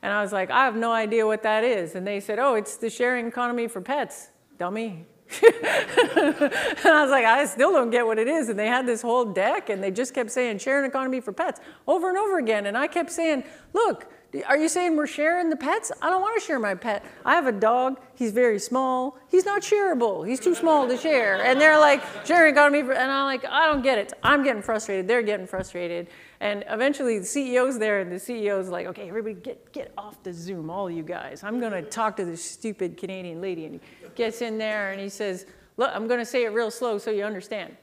[0.02, 1.94] And I was like, I have no idea what that is.
[1.94, 5.06] And they said, oh, it's the sharing economy for pets, dummy.
[5.42, 8.48] and I was like, I still don't get what it is.
[8.48, 11.60] And they had this whole deck and they just kept saying sharing economy for pets
[11.86, 12.66] over and over again.
[12.66, 14.12] And I kept saying, look,
[14.46, 15.92] Are you saying we're sharing the pets?
[16.00, 17.04] I don't want to share my pet.
[17.22, 18.00] I have a dog.
[18.14, 19.18] He's very small.
[19.28, 20.26] He's not shareable.
[20.26, 21.44] He's too small to share.
[21.44, 22.80] And they're like, sharing economy.
[22.80, 24.14] And I'm like, I don't get it.
[24.22, 25.06] I'm getting frustrated.
[25.06, 26.08] They're getting frustrated.
[26.40, 30.32] And eventually the CEO's there, and the CEO's like, okay, everybody get, get off the
[30.32, 31.44] Zoom, all you guys.
[31.44, 33.66] I'm going to talk to this stupid Canadian lady.
[33.66, 33.80] And he
[34.14, 35.44] gets in there and he says,
[35.76, 37.76] look, I'm going to say it real slow so you understand.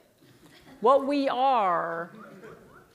[0.81, 2.11] What we are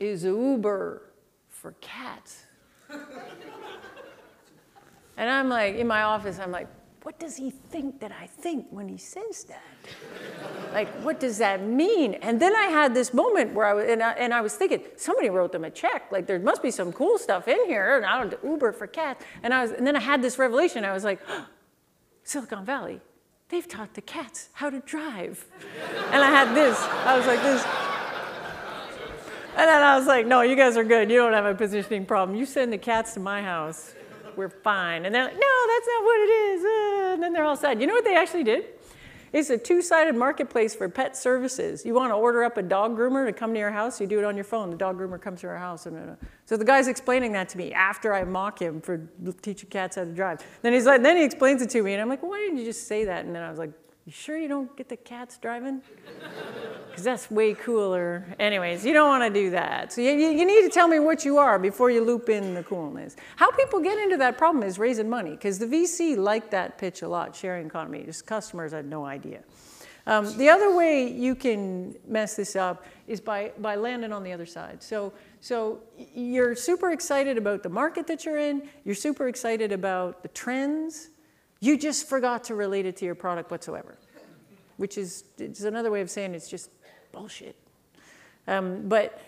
[0.00, 1.02] is Uber
[1.50, 2.43] for cats.
[5.16, 6.66] And I'm like, in my office, I'm like,
[7.04, 9.62] what does he think that I think when he says that?
[10.72, 12.14] like, what does that mean?
[12.14, 14.82] And then I had this moment where I was, and I, and I was thinking,
[14.96, 16.10] somebody wrote them a check.
[16.10, 17.98] Like, there must be some cool stuff in here.
[17.98, 19.24] And I don't Uber for cats.
[19.42, 20.84] And I was, and then I had this revelation.
[20.84, 21.46] I was like, oh,
[22.24, 23.00] Silicon Valley,
[23.50, 25.44] they've taught the cats how to drive.
[26.10, 26.80] and I had this.
[26.80, 27.93] I was like this.
[29.56, 31.10] And then I was like, no, you guys are good.
[31.10, 32.36] You don't have a positioning problem.
[32.36, 33.94] You send the cats to my house
[34.36, 35.04] we're fine.
[35.04, 36.64] And they're like, no, that's not what it is.
[36.64, 37.80] Uh, and then they're all sad.
[37.80, 38.66] You know what they actually did?
[39.32, 41.84] It's a two-sided marketplace for pet services.
[41.84, 44.20] You want to order up a dog groomer to come to your house, you do
[44.20, 44.70] it on your phone.
[44.70, 45.88] The dog groomer comes to our house.
[45.88, 46.14] Uh,
[46.46, 49.08] so the guy's explaining that to me after I mock him for
[49.42, 50.40] teaching cats how to drive.
[50.62, 52.58] Then he's like, then he explains it to me, and I'm like, well, why didn't
[52.58, 53.24] you just say that?
[53.24, 53.72] And then I was like,
[54.04, 55.82] you sure you don't get the cats driving?
[56.88, 58.24] Because that's way cooler.
[58.38, 59.92] Anyways, you don't want to do that.
[59.92, 62.62] So you, you need to tell me what you are before you loop in the
[62.62, 63.16] coolness.
[63.34, 67.02] How people get into that problem is raising money, because the VC liked that pitch
[67.02, 68.04] a lot, sharing economy.
[68.04, 69.42] Just customers had no idea.
[70.06, 74.32] Um, the other way you can mess this up is by, by landing on the
[74.32, 74.80] other side.
[74.80, 75.80] So, so
[76.14, 81.08] you're super excited about the market that you're in, you're super excited about the trends,
[81.64, 83.96] you just forgot to relate it to your product whatsoever,
[84.76, 86.70] which is it's another way of saying it's just
[87.12, 87.56] bullshit.
[88.46, 89.20] Um, but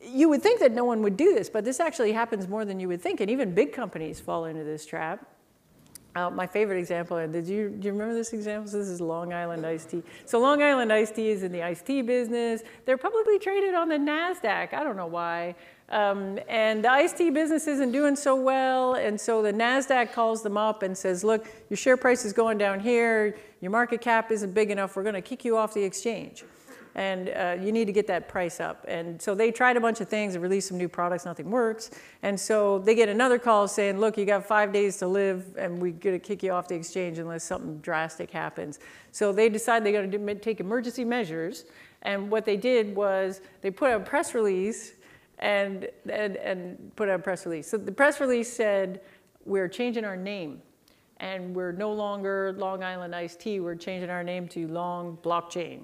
[0.00, 2.80] you would think that no one would do this, but this actually happens more than
[2.80, 5.26] you would think, and even big companies fall into this trap.
[6.16, 8.64] Uh, my favorite example, and did you, do you remember this example?
[8.64, 10.02] This is Long Island iced tea.
[10.24, 12.62] So Long Island iced tea is in the iced tea business.
[12.84, 14.74] They're publicly traded on the NASDAQ.
[14.74, 15.54] I don't know why.
[15.88, 20.42] Um, and the iced tea business isn't doing so well, and so the NASDAQ calls
[20.42, 24.30] them up and says, look, your share price is going down here, your market cap
[24.30, 26.44] isn't big enough, we're gonna kick you off the exchange.
[26.94, 28.84] And uh, you need to get that price up.
[28.88, 31.90] And so they tried a bunch of things and released some new products, nothing works.
[32.22, 35.80] And so they get another call saying, look, you got five days to live and
[35.80, 38.80] we're gonna kick you off the exchange unless something drastic happens.
[39.12, 41.64] So they decide they're gonna take emergency measures.
[42.02, 44.94] And what they did was they put out a press release
[45.38, 47.68] and, and, and put out a press release.
[47.68, 49.00] So the press release said,
[49.44, 50.60] we're changing our name
[51.18, 55.82] and we're no longer Long Island Iced Tea, we're changing our name to Long Blockchain.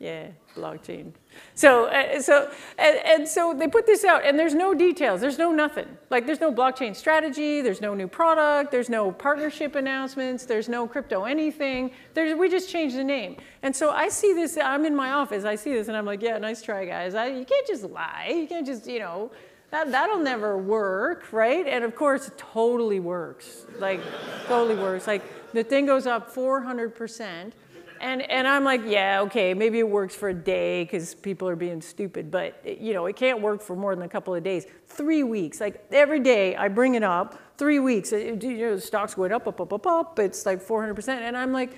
[0.00, 1.12] Yeah, blockchain.
[1.54, 5.20] So, uh, so, and, and, so they put this out, and there's no details.
[5.20, 5.86] There's no nothing.
[6.08, 7.60] Like, there's no blockchain strategy.
[7.60, 8.70] There's no new product.
[8.70, 10.46] There's no partnership announcements.
[10.46, 11.90] There's no crypto anything.
[12.14, 13.36] There's, we just changed the name.
[13.62, 14.56] And so I see this.
[14.56, 15.44] I'm in my office.
[15.44, 17.14] I see this, and I'm like, yeah, nice try, guys.
[17.14, 18.34] I, you can't just lie.
[18.34, 19.30] You can't just, you know,
[19.70, 21.66] that, that'll never work, right?
[21.66, 23.66] And of course, it totally works.
[23.78, 24.00] Like,
[24.46, 25.06] totally works.
[25.06, 27.52] Like, the thing goes up 400 percent.
[28.00, 31.56] And, and I'm like, yeah, okay, maybe it works for a day because people are
[31.56, 34.64] being stupid, but you know, it can't work for more than a couple of days.
[34.86, 38.80] Three weeks, like every day I bring it up, three weeks, it, you know, the
[38.80, 41.08] stock's going up, up, up, up, up, it's like 400%.
[41.08, 41.74] And I'm like,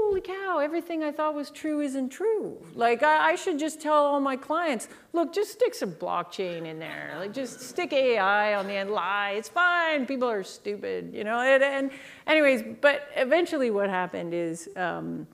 [0.00, 2.58] holy cow, everything I thought was true isn't true.
[2.74, 6.78] Like, I, I, should just tell all my clients, look, just stick some blockchain in
[6.78, 7.14] there.
[7.18, 11.40] Like, just stick AI on the end, lie, it's fine, people are stupid, you know?
[11.40, 11.90] And, and
[12.26, 15.26] anyways, but eventually what happened is, um,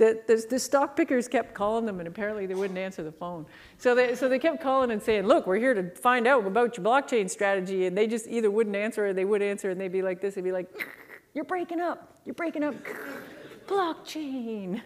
[0.00, 3.44] the, the, the, stock pickers kept calling them, and apparently they wouldn't answer the phone.
[3.76, 6.78] So they, so they kept calling and saying, look, we're here to find out about
[6.78, 7.84] your blockchain strategy.
[7.84, 10.36] And they just either wouldn't answer or they would answer, and they'd be like this.
[10.36, 10.68] They'd be like,
[11.34, 12.16] you're breaking up.
[12.24, 12.74] You're breaking up.
[13.70, 14.80] Blockchain.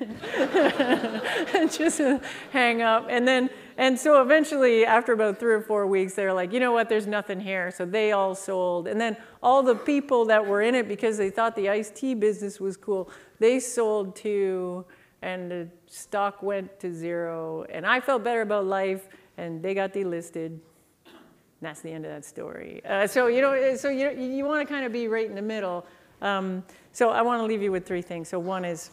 [1.55, 2.01] and just
[2.53, 3.07] hang up.
[3.09, 6.61] And then, and so eventually, after about three or four weeks, they were like, you
[6.61, 7.71] know what, there's nothing here.
[7.71, 8.87] So they all sold.
[8.87, 12.15] And then all the people that were in it because they thought the iced tea
[12.15, 13.11] business was cool,
[13.41, 14.85] they sold to
[15.25, 17.65] and the stock went to zero.
[17.71, 19.09] And I felt better about life,
[19.39, 20.59] and they got delisted.
[21.63, 22.83] That's the end of that story.
[22.85, 25.43] Uh, so you know, so you you want to kind of be right in the
[25.43, 25.87] middle.
[26.23, 28.29] Um, so I want to leave you with three things.
[28.29, 28.91] So one is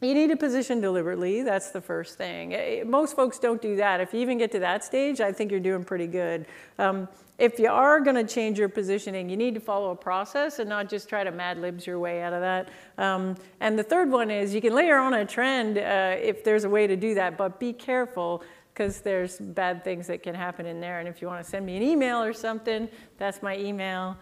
[0.00, 1.42] you need to position deliberately.
[1.42, 2.54] That's the first thing.
[2.54, 4.00] Eh, most folks don't do that.
[4.00, 6.46] If you even get to that stage, I think you're doing pretty good.
[6.78, 7.08] Um,
[7.38, 10.68] if you are going to change your positioning, you need to follow a process and
[10.68, 12.68] not just try to mad libs your way out of that.
[12.98, 16.64] Um, and the third one is you can layer on a trend uh, if there's
[16.64, 20.66] a way to do that, but be careful because there's bad things that can happen
[20.66, 20.98] in there.
[20.98, 24.16] And if you want to send me an email or something, that's my email,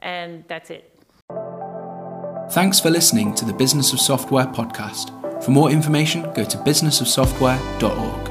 [0.00, 0.97] and that's it.
[2.50, 5.12] Thanks for listening to the Business of Software podcast.
[5.44, 8.27] For more information, go to businessofsoftware.org.